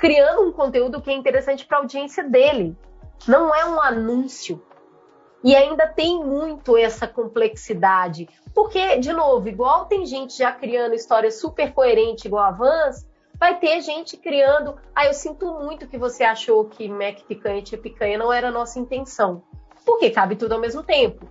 criando 0.04 0.42
um 0.42 0.52
conteúdo 0.52 1.02
que 1.02 1.10
é 1.10 1.13
interessante 1.13 1.66
para 1.66 1.78
a 1.78 1.80
audiência 1.80 2.26
dele. 2.26 2.76
Não 3.26 3.56
é 3.56 3.63
um 3.63 3.80
anúncio. 3.80 4.62
E 5.42 5.56
ainda 5.56 5.88
tem 5.88 6.22
muito 6.22 6.76
essa 6.76 7.08
complexidade. 7.08 8.28
Porque, 8.54 8.98
de 8.98 9.13
novo, 9.13 9.48
igual 9.48 9.86
tem 9.86 10.06
gente 10.06 10.38
já 10.38 10.52
criando 10.52 10.94
história 10.94 11.32
super 11.32 11.72
coerente, 11.74 12.28
igual 12.28 12.44
a 12.44 12.52
Vans, 12.52 13.08
vai 13.39 13.58
ter 13.58 13.80
gente 13.80 14.18
criando. 14.18 14.76
Ah, 14.94 15.06
eu 15.06 15.13
sinto 15.13 15.54
muito 15.54 15.88
que 15.88 15.98
você 15.98 16.26
achou 16.26 16.66
que 16.66 16.89
Mac 16.89 17.22
picanha 17.26 17.62
tinha 17.62 17.80
picanha, 17.80 18.18
não 18.18 18.34
era 18.34 18.50
a 18.50 18.52
nossa 18.52 18.80
intenção. 18.80 19.42
Porque 19.86 20.10
cabe 20.10 20.36
tudo 20.36 20.52
ao 20.52 20.60
mesmo 20.60 20.84
tempo. 20.84 21.30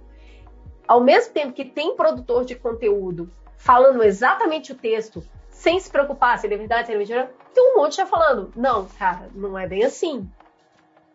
Ao 0.88 0.98
mesmo 0.98 1.34
tempo 1.34 1.52
que 1.52 1.66
tem 1.66 1.94
produtor 1.94 2.46
de 2.46 2.54
conteúdo 2.54 3.30
falando 3.54 4.02
exatamente 4.02 4.72
o 4.72 4.74
texto, 4.74 5.22
sem 5.62 5.78
se 5.80 5.90
preocupar 5.90 6.38
se 6.38 6.46
ele 6.46 6.54
é 6.54 6.58
verdade, 6.58 6.86
se 6.86 6.92
ele 6.92 6.96
é 6.96 6.98
mentira, 6.98 7.34
tem 7.54 7.72
um 7.72 7.76
monte 7.76 7.96
já 7.96 8.06
falando, 8.06 8.52
não, 8.54 8.86
cara, 8.98 9.28
não 9.34 9.58
é 9.58 9.66
bem 9.66 9.84
assim 9.84 10.28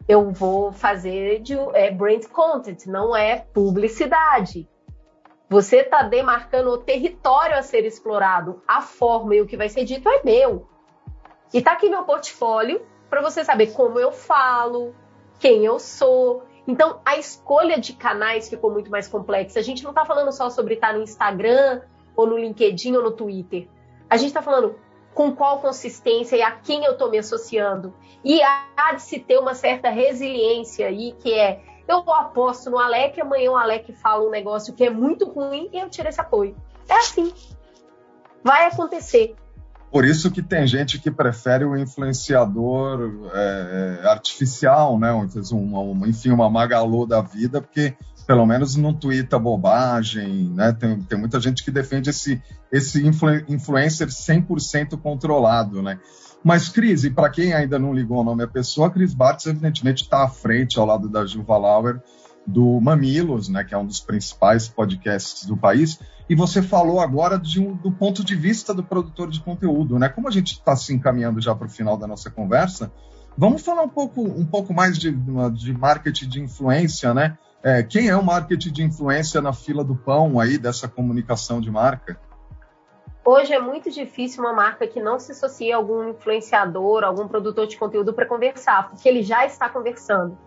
eu 0.08 0.32
vou 0.32 0.72
fazer 0.72 1.40
de 1.42 1.54
é, 1.74 1.92
brand 1.92 2.26
content, 2.28 2.86
não 2.86 3.16
é 3.16 3.46
publicidade. 3.54 4.68
Você 5.50 5.78
está 5.78 6.04
demarcando 6.04 6.70
o 6.70 6.78
território 6.78 7.58
a 7.58 7.62
ser 7.62 7.86
explorado, 7.86 8.62
a 8.68 8.82
forma 8.82 9.36
e 9.36 9.42
o 9.42 9.46
que 9.46 9.58
vai 9.58 9.70
ser 9.70 9.84
dito 9.84 10.08
é 10.08 10.22
meu. 10.24 10.68
E 11.54 11.62
tá 11.62 11.74
aqui 11.74 11.90
meu 11.90 12.04
portfólio 12.04 12.82
para 13.10 13.22
você 13.22 13.44
saber 13.44 13.68
como 13.68 14.00
eu 14.00 14.12
falo, 14.12 14.96
quem 15.40 15.66
eu 15.66 15.80
sou. 15.80 16.44
Então, 16.66 17.00
a 17.06 17.18
escolha 17.18 17.80
de 17.80 17.94
canais 17.94 18.50
ficou 18.50 18.72
muito 18.72 18.92
mais 18.92 19.08
complexa. 19.08 19.60
A 19.60 19.64
gente 19.64 19.84
não 19.84 19.92
está 19.92 20.06
falando 20.06 20.32
só 20.34 20.50
sobre 20.50 20.74
estar 20.74 20.94
no 20.94 21.02
Instagram, 21.02 21.82
ou 22.16 22.28
no 22.28 22.38
LinkedIn, 22.38 22.96
ou 22.98 23.04
no 23.04 23.12
Twitter. 23.12 23.70
A 24.10 24.18
gente 24.18 24.30
está 24.30 24.42
falando 24.42 24.76
com 25.14 25.36
qual 25.36 25.60
consistência 25.60 26.36
e 26.36 26.42
a 26.42 26.52
quem 26.52 26.84
eu 26.84 26.94
estou 26.94 27.10
me 27.10 27.18
associando. 27.18 27.94
E 28.24 28.42
há 28.42 28.94
de 28.94 29.02
se 29.02 29.20
ter 29.20 29.38
uma 29.38 29.54
certa 29.54 29.90
resiliência 29.90 30.88
aí, 30.88 31.14
que 31.20 31.34
é 31.34 31.62
eu 31.88 32.00
aposto 32.12 32.70
no 32.70 32.78
Alec, 32.78 33.20
amanhã 33.20 33.52
o 33.52 33.56
Alec 33.56 33.94
fala 33.94 34.28
um 34.28 34.30
negócio 34.30 34.74
que 34.74 34.84
é 34.84 34.90
muito 34.90 35.26
ruim 35.26 35.70
e 35.72 35.80
eu 35.80 35.90
tiro 35.90 36.10
esse 36.10 36.20
apoio. 36.20 36.56
É 36.88 36.96
assim. 36.96 37.34
Vai 38.44 38.66
acontecer. 38.66 39.36
Por 39.90 40.04
isso 40.04 40.30
que 40.30 40.44
tem 40.44 40.68
gente 40.68 41.00
que 41.00 41.10
prefere 41.10 41.64
o 41.64 41.78
influenciador 41.78 43.32
é, 43.34 44.02
artificial, 44.04 45.00
né? 45.00 45.14
Um, 45.14 46.06
enfim, 46.06 46.32
uma 46.32 46.50
magalô 46.50 47.06
da 47.06 47.22
vida, 47.22 47.62
porque 47.62 47.96
pelo 48.28 48.46
menos 48.46 48.76
não 48.76 48.94
twitta 48.94 49.40
bobagem, 49.40 50.50
né? 50.50 50.74
Tem, 50.74 51.02
tem 51.02 51.18
muita 51.18 51.40
gente 51.40 51.64
que 51.64 51.72
defende 51.72 52.10
esse, 52.10 52.42
esse 52.70 53.08
influ, 53.08 53.30
influencer 53.48 54.08
100% 54.08 55.00
controlado, 55.02 55.82
né? 55.82 55.98
Mas, 56.44 56.68
Cris, 56.68 57.06
e 57.06 57.10
para 57.10 57.30
quem 57.30 57.54
ainda 57.54 57.80
não 57.80 57.94
ligou 57.94 58.20
o 58.20 58.24
nome 58.24 58.44
à 58.44 58.48
pessoa, 58.48 58.92
Cris 58.92 59.14
Bartz, 59.14 59.48
evidentemente, 59.48 60.04
está 60.04 60.24
à 60.24 60.28
frente, 60.28 60.78
ao 60.78 60.86
lado 60.86 61.08
da 61.10 61.26
Gilva 61.26 61.58
Lauer, 61.58 62.02
do 62.46 62.80
Mamilos, 62.80 63.50
né, 63.50 63.64
que 63.64 63.74
é 63.74 63.78
um 63.78 63.86
dos 63.86 64.00
principais 64.00 64.68
podcasts 64.68 65.46
do 65.46 65.58
país. 65.58 66.00
E 66.30 66.36
você 66.36 66.62
falou 66.62 67.00
agora 67.00 67.42
um, 67.58 67.74
do 67.76 67.92
ponto 67.92 68.24
de 68.24 68.36
vista 68.36 68.74
do 68.74 68.84
produtor 68.84 69.30
de 69.30 69.42
conteúdo, 69.42 69.98
né? 69.98 70.10
Como 70.10 70.28
a 70.28 70.32
gente 70.32 70.54
está 70.54 70.76
se 70.76 70.94
encaminhando 70.94 71.42
já 71.42 71.56
para 71.56 71.68
o 71.68 71.70
final 71.70 71.98
da 71.98 72.06
nossa 72.06 72.30
conversa, 72.30 72.92
vamos 73.38 73.62
falar 73.62 73.84
um 73.84 73.90
pouco, 73.90 74.22
um 74.22 74.46
pouco 74.46 74.74
mais 74.74 74.98
de, 74.98 75.12
de 75.12 75.74
marketing 75.74 76.28
de 76.28 76.42
influência, 76.42 77.14
né? 77.14 77.38
É, 77.68 77.84
quem 77.84 78.08
é 78.08 78.16
o 78.16 78.24
marketing 78.24 78.72
de 78.72 78.82
influência 78.82 79.42
na 79.42 79.52
fila 79.52 79.84
do 79.84 79.94
pão 79.94 80.40
aí 80.40 80.58
dessa 80.58 80.88
comunicação 80.88 81.60
de 81.60 81.70
marca? 81.70 82.18
Hoje 83.26 83.54
é 83.54 83.60
muito 83.60 83.92
difícil 83.92 84.42
uma 84.42 84.54
marca 84.54 84.88
que 84.88 85.02
não 85.02 85.20
se 85.20 85.34
associe 85.34 85.74
a 85.74 85.76
algum 85.76 86.12
influenciador, 86.12 87.04
algum 87.04 87.28
produtor 87.28 87.68
de 87.68 87.76
conteúdo 87.76 88.14
para 88.14 88.26
conversar, 88.26 88.88
porque 88.88 89.10
ele 89.10 89.22
já 89.22 89.46
está 89.46 89.68
conversando. 89.68 90.38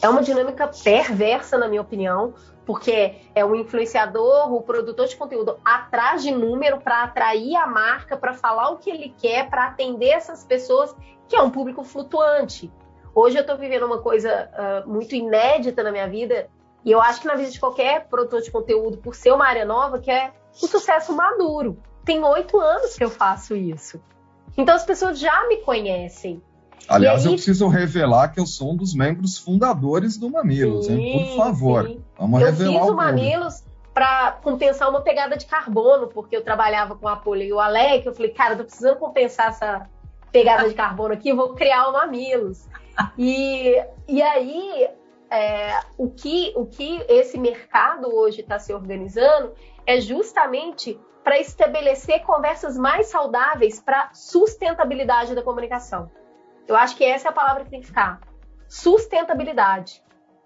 É 0.00 0.08
uma 0.08 0.22
dinâmica 0.22 0.68
perversa, 0.68 1.58
na 1.58 1.66
minha 1.66 1.80
opinião, 1.80 2.32
porque 2.64 3.22
é 3.34 3.44
o 3.44 3.56
influenciador, 3.56 4.54
o 4.54 4.62
produtor 4.62 5.08
de 5.08 5.16
conteúdo 5.16 5.58
atrás 5.64 6.22
de 6.22 6.30
número 6.30 6.78
para 6.78 7.02
atrair 7.02 7.56
a 7.56 7.66
marca, 7.66 8.16
para 8.16 8.34
falar 8.34 8.70
o 8.70 8.76
que 8.76 8.88
ele 8.88 9.12
quer, 9.18 9.50
para 9.50 9.66
atender 9.66 10.10
essas 10.10 10.44
pessoas, 10.44 10.94
que 11.26 11.34
é 11.34 11.42
um 11.42 11.50
público 11.50 11.82
flutuante. 11.82 12.72
Hoje 13.12 13.36
eu 13.36 13.40
estou 13.40 13.58
vivendo 13.58 13.84
uma 13.84 14.00
coisa 14.00 14.48
uh, 14.54 14.88
muito 14.88 15.12
inédita 15.16 15.82
na 15.82 15.90
minha 15.90 16.08
vida, 16.08 16.48
e 16.84 16.90
eu 16.90 17.00
acho 17.00 17.20
que 17.20 17.26
na 17.26 17.34
vida 17.34 17.50
de 17.50 17.60
qualquer 17.60 18.06
produtor 18.08 18.40
de 18.40 18.50
conteúdo, 18.50 18.98
por 18.98 19.14
ser 19.14 19.32
uma 19.32 19.46
área 19.46 19.64
nova, 19.64 19.98
que 19.98 20.10
é 20.10 20.32
o 20.62 20.66
sucesso 20.66 21.12
maduro. 21.12 21.78
Tem 22.04 22.22
oito 22.24 22.58
anos 22.58 22.96
que 22.96 23.04
eu 23.04 23.10
faço 23.10 23.54
isso. 23.54 24.00
Então 24.56 24.74
as 24.74 24.84
pessoas 24.84 25.18
já 25.18 25.46
me 25.48 25.58
conhecem. 25.58 26.42
Aliás, 26.88 27.20
aí... 27.20 27.26
eu 27.26 27.34
preciso 27.34 27.68
revelar 27.68 28.28
que 28.28 28.40
eu 28.40 28.46
sou 28.46 28.72
um 28.72 28.76
dos 28.76 28.94
membros 28.94 29.36
fundadores 29.36 30.16
do 30.16 30.30
Mamilos, 30.30 30.86
sim, 30.86 30.98
hein? 30.98 31.26
Por 31.28 31.36
favor, 31.36 31.86
sim. 31.86 32.02
vamos 32.18 32.40
eu 32.40 32.46
revelar 32.46 32.80
fiz 32.80 32.88
o, 32.88 32.92
o 32.92 32.96
Mamilos 32.96 33.64
para 33.92 34.32
compensar 34.42 34.88
uma 34.88 35.00
pegada 35.00 35.36
de 35.36 35.44
carbono, 35.44 36.06
porque 36.06 36.36
eu 36.36 36.42
trabalhava 36.42 36.94
com 36.94 37.08
a 37.08 37.14
Apolo 37.14 37.42
e 37.42 37.52
o 37.52 37.58
Alec. 37.58 38.06
Eu 38.06 38.14
falei, 38.14 38.30
cara, 38.30 38.54
eu 38.54 38.58
tô 38.58 38.64
precisando 38.64 38.96
compensar 38.96 39.48
essa 39.48 39.88
pegada 40.30 40.68
de 40.68 40.74
carbono 40.74 41.14
aqui, 41.14 41.30
eu 41.30 41.36
vou 41.36 41.54
criar 41.54 41.88
o 41.88 41.92
Mamilos. 41.92 42.66
E, 43.16 43.80
e 44.08 44.20
aí, 44.20 44.88
é, 45.30 45.80
o, 45.96 46.10
que, 46.10 46.52
o 46.56 46.66
que 46.66 47.04
esse 47.08 47.38
mercado 47.38 48.08
hoje 48.14 48.40
está 48.40 48.58
se 48.58 48.72
organizando 48.72 49.52
é 49.86 50.00
justamente 50.00 50.98
para 51.22 51.38
estabelecer 51.38 52.22
conversas 52.22 52.78
mais 52.78 53.08
saudáveis 53.08 53.80
para 53.80 54.10
sustentabilidade 54.14 55.34
da 55.34 55.42
comunicação. 55.42 56.10
Eu 56.66 56.76
acho 56.76 56.96
que 56.96 57.04
essa 57.04 57.28
é 57.28 57.30
a 57.30 57.34
palavra 57.34 57.64
que 57.64 57.70
tem 57.70 57.80
que 57.80 57.86
ficar. 57.86 58.20
Sustentabilidade. 58.68 60.02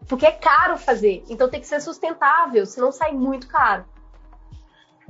Porque 0.09 0.27
é 0.27 0.33
caro 0.33 0.77
fazer, 0.77 1.23
então 1.29 1.49
tem 1.49 1.61
que 1.61 1.67
ser 1.67 1.81
sustentável, 1.81 2.67
senão 2.67 2.91
sai 2.91 3.13
muito 3.13 3.47
caro. 3.47 3.85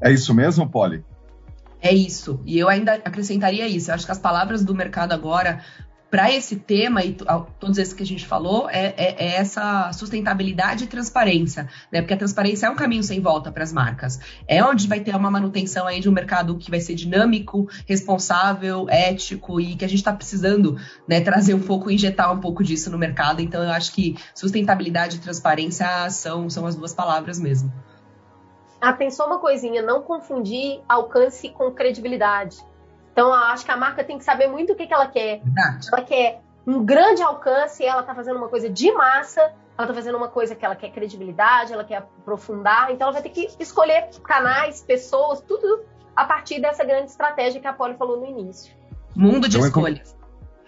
É 0.02 0.10
isso 0.10 0.34
mesmo, 0.34 0.68
Polly? 0.68 1.04
É 1.80 1.92
isso. 1.92 2.40
E 2.44 2.58
eu 2.58 2.68
ainda 2.68 2.94
acrescentaria 2.94 3.66
isso. 3.66 3.90
Eu 3.90 3.94
acho 3.94 4.06
que 4.06 4.12
as 4.12 4.18
palavras 4.18 4.64
do 4.64 4.74
mercado 4.74 5.12
agora 5.12 5.64
para 6.12 6.30
esse 6.30 6.56
tema 6.56 7.02
e 7.02 7.16
todos 7.58 7.78
esses 7.78 7.94
que 7.94 8.02
a 8.02 8.06
gente 8.06 8.26
falou 8.26 8.68
é, 8.68 8.88
é, 8.98 9.16
é, 9.18 9.36
essa 9.36 9.90
sustentabilidade 9.94 10.84
e 10.84 10.86
transparência, 10.86 11.70
né? 11.90 12.02
Porque 12.02 12.12
a 12.12 12.18
transparência 12.18 12.66
é 12.66 12.70
um 12.70 12.76
caminho 12.76 13.02
sem 13.02 13.18
volta 13.18 13.50
para 13.50 13.62
as 13.62 13.72
marcas. 13.72 14.20
É 14.46 14.62
onde 14.62 14.86
vai 14.86 15.00
ter 15.00 15.16
uma 15.16 15.30
manutenção 15.30 15.86
aí 15.86 16.00
de 16.00 16.10
um 16.10 16.12
mercado 16.12 16.58
que 16.58 16.70
vai 16.70 16.80
ser 16.80 16.96
dinâmico, 16.96 17.66
responsável, 17.88 18.90
ético 18.90 19.58
e 19.58 19.74
que 19.74 19.86
a 19.86 19.88
gente 19.88 20.00
está 20.00 20.12
precisando, 20.12 20.76
né, 21.08 21.22
trazer 21.22 21.54
um 21.54 21.62
pouco, 21.62 21.90
injetar 21.90 22.30
um 22.30 22.40
pouco 22.40 22.62
disso 22.62 22.90
no 22.90 22.98
mercado. 22.98 23.40
Então 23.40 23.62
eu 23.62 23.70
acho 23.70 23.94
que 23.94 24.14
sustentabilidade 24.34 25.16
e 25.16 25.18
transparência 25.18 26.10
são, 26.10 26.50
são 26.50 26.66
as 26.66 26.76
duas 26.76 26.92
palavras 26.92 27.40
mesmo. 27.40 27.72
Atenção 28.82 29.28
uma 29.28 29.38
coisinha, 29.38 29.80
não 29.80 30.02
confundir 30.02 30.82
alcance 30.86 31.48
com 31.48 31.70
credibilidade. 31.70 32.58
Então, 33.12 33.28
eu 33.28 33.34
acho 33.34 33.64
que 33.64 33.70
a 33.70 33.76
marca 33.76 34.02
tem 34.02 34.18
que 34.18 34.24
saber 34.24 34.48
muito 34.48 34.72
o 34.72 34.76
que, 34.76 34.86
que 34.86 34.94
ela 34.94 35.06
quer. 35.06 35.40
Verdade. 35.42 35.88
Ela 35.92 36.02
quer 36.02 36.40
um 36.66 36.84
grande 36.84 37.22
alcance, 37.22 37.84
ela 37.84 38.00
está 38.00 38.14
fazendo 38.14 38.36
uma 38.36 38.48
coisa 38.48 38.68
de 38.70 38.92
massa, 38.92 39.40
ela 39.40 39.82
está 39.82 39.94
fazendo 39.94 40.16
uma 40.16 40.28
coisa 40.28 40.54
que 40.54 40.64
ela 40.64 40.76
quer 40.76 40.90
credibilidade, 40.90 41.72
ela 41.72 41.84
quer 41.84 41.96
aprofundar, 41.96 42.90
então 42.90 43.08
ela 43.08 43.12
vai 43.12 43.22
ter 43.22 43.30
que 43.30 43.48
escolher 43.58 44.10
canais, 44.22 44.82
pessoas, 44.82 45.40
tudo 45.40 45.84
a 46.14 46.24
partir 46.24 46.60
dessa 46.60 46.84
grande 46.84 47.10
estratégia 47.10 47.60
que 47.60 47.66
a 47.66 47.72
Polly 47.72 47.94
falou 47.96 48.20
no 48.20 48.26
início. 48.26 48.74
Mundo 49.14 49.48
de 49.48 49.58
eu, 49.58 49.66
escolhas. 49.66 50.16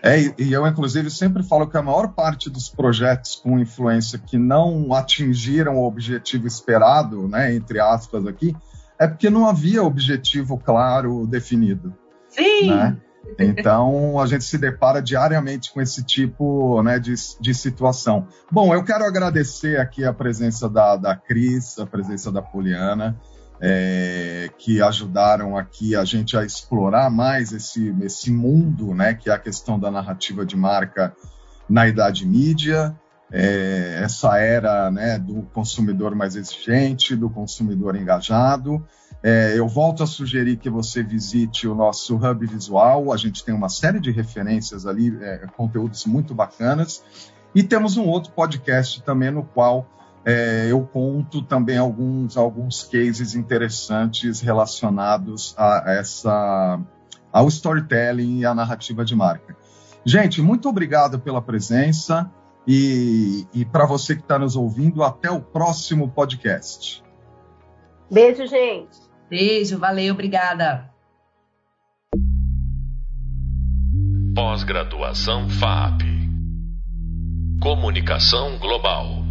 É, 0.03 0.19
e 0.39 0.53
eu, 0.53 0.67
inclusive, 0.67 1.11
sempre 1.11 1.43
falo 1.43 1.67
que 1.67 1.77
a 1.77 1.83
maior 1.83 2.09
parte 2.09 2.51
dos 2.51 2.69
projetos 2.69 3.37
com 3.37 3.59
influência 3.59 4.19
que 4.19 4.37
não 4.37 4.93
atingiram 4.93 5.77
o 5.77 5.87
objetivo 5.87 6.47
esperado, 6.47 7.29
né, 7.29 7.55
entre 7.55 7.81
aspas 7.81 8.27
aqui, 8.27 8.55
é 8.99 9.07
porque 9.07 9.31
não 9.31 9.49
havia 9.49 9.83
objetivo 9.83 10.59
claro 10.59 11.27
definido. 11.27 11.95
Sim! 12.35 12.71
Né? 12.71 12.97
Então, 13.39 14.21
a 14.21 14.27
gente 14.27 14.45
se 14.45 14.59
depara 14.59 15.01
diariamente 15.01 15.73
com 15.73 15.81
esse 15.81 16.05
tipo 16.05 16.83
né, 16.83 16.99
de, 16.99 17.15
de 17.41 17.55
situação. 17.55 18.29
Bom, 18.51 18.75
eu 18.75 18.85
quero 18.85 19.05
agradecer 19.05 19.81
aqui 19.81 20.05
a 20.05 20.13
presença 20.13 20.69
da, 20.69 20.97
da 20.97 21.17
Cris, 21.17 21.79
a 21.79 21.87
presença 21.87 22.31
da 22.31 22.43
Poliana, 22.43 23.19
é, 23.61 24.51
que 24.59 24.83
ajudaram 24.83 25.57
aqui 25.57 25.97
a 25.97 26.05
gente 26.05 26.37
a 26.37 26.45
explorar 26.45 27.11
mais 27.11 27.53
esse, 27.53 27.95
esse 28.03 28.31
mundo, 28.31 28.95
né, 28.95 29.15
que 29.15 29.31
é 29.31 29.33
a 29.33 29.39
questão 29.39 29.79
da 29.79 29.91
narrativa 29.91 30.45
de 30.45 30.57
marca 30.57 31.15
na 31.69 31.89
idade 31.89 32.27
mídia, 32.27 32.95
é, 33.33 34.01
essa 34.03 34.39
era 34.39 34.91
né, 34.91 35.19
do 35.19 35.43
consumidor 35.55 36.15
mais 36.15 36.37
exigente, 36.37 37.17
do 37.17 37.31
consumidor 37.31 37.97
engajado. 37.97 38.87
É, 39.27 39.59
eu 39.59 39.67
volto 39.67 40.03
a 40.03 40.07
sugerir 40.07 40.59
que 40.59 40.69
você 40.69 41.03
visite 41.03 41.67
o 41.67 41.75
nosso 41.75 42.15
hub 42.15 42.47
visual. 42.47 43.11
A 43.11 43.17
gente 43.17 43.43
tem 43.43 43.55
uma 43.55 43.71
série 43.71 43.99
de 43.99 44.11
referências 44.11 44.85
ali, 44.87 45.17
é, 45.19 45.47
conteúdos 45.57 46.05
muito 46.05 46.35
bacanas. 46.35 47.03
E 47.55 47.63
temos 47.63 47.97
um 47.97 48.05
outro 48.05 48.33
podcast 48.33 49.03
também 49.03 49.31
no 49.31 49.43
qual 49.43 49.89
é, 50.27 50.67
eu 50.69 50.87
conto 50.87 51.41
também 51.41 51.79
alguns, 51.79 52.37
alguns 52.37 52.83
cases 52.83 53.35
interessantes 53.35 54.43
relacionados 54.43 55.55
a 55.57 55.85
essa 55.87 56.79
ao 57.33 57.49
storytelling 57.49 58.41
e 58.41 58.45
à 58.45 58.55
narrativa 58.55 59.07
de 59.07 59.17
marca. 59.17 59.57
Gente, 60.05 60.43
muito 60.43 60.69
obrigado 60.69 61.19
pela 61.19 61.41
presença 61.41 62.31
e, 62.69 63.47
e 63.55 63.65
para 63.65 63.87
você 63.87 64.15
que 64.15 64.21
está 64.21 64.39
nos 64.39 64.55
ouvindo, 64.55 65.03
até 65.03 65.31
o 65.31 65.41
próximo 65.41 66.11
podcast. 66.11 67.03
Beijo, 68.11 68.47
gente. 68.47 69.04
Beijo, 69.29 69.79
valeu, 69.79 70.15
obrigada. 70.15 70.91
Pós-graduação 74.35 75.49
FAP. 75.49 76.03
Comunicação 77.61 78.59
Global. 78.59 79.24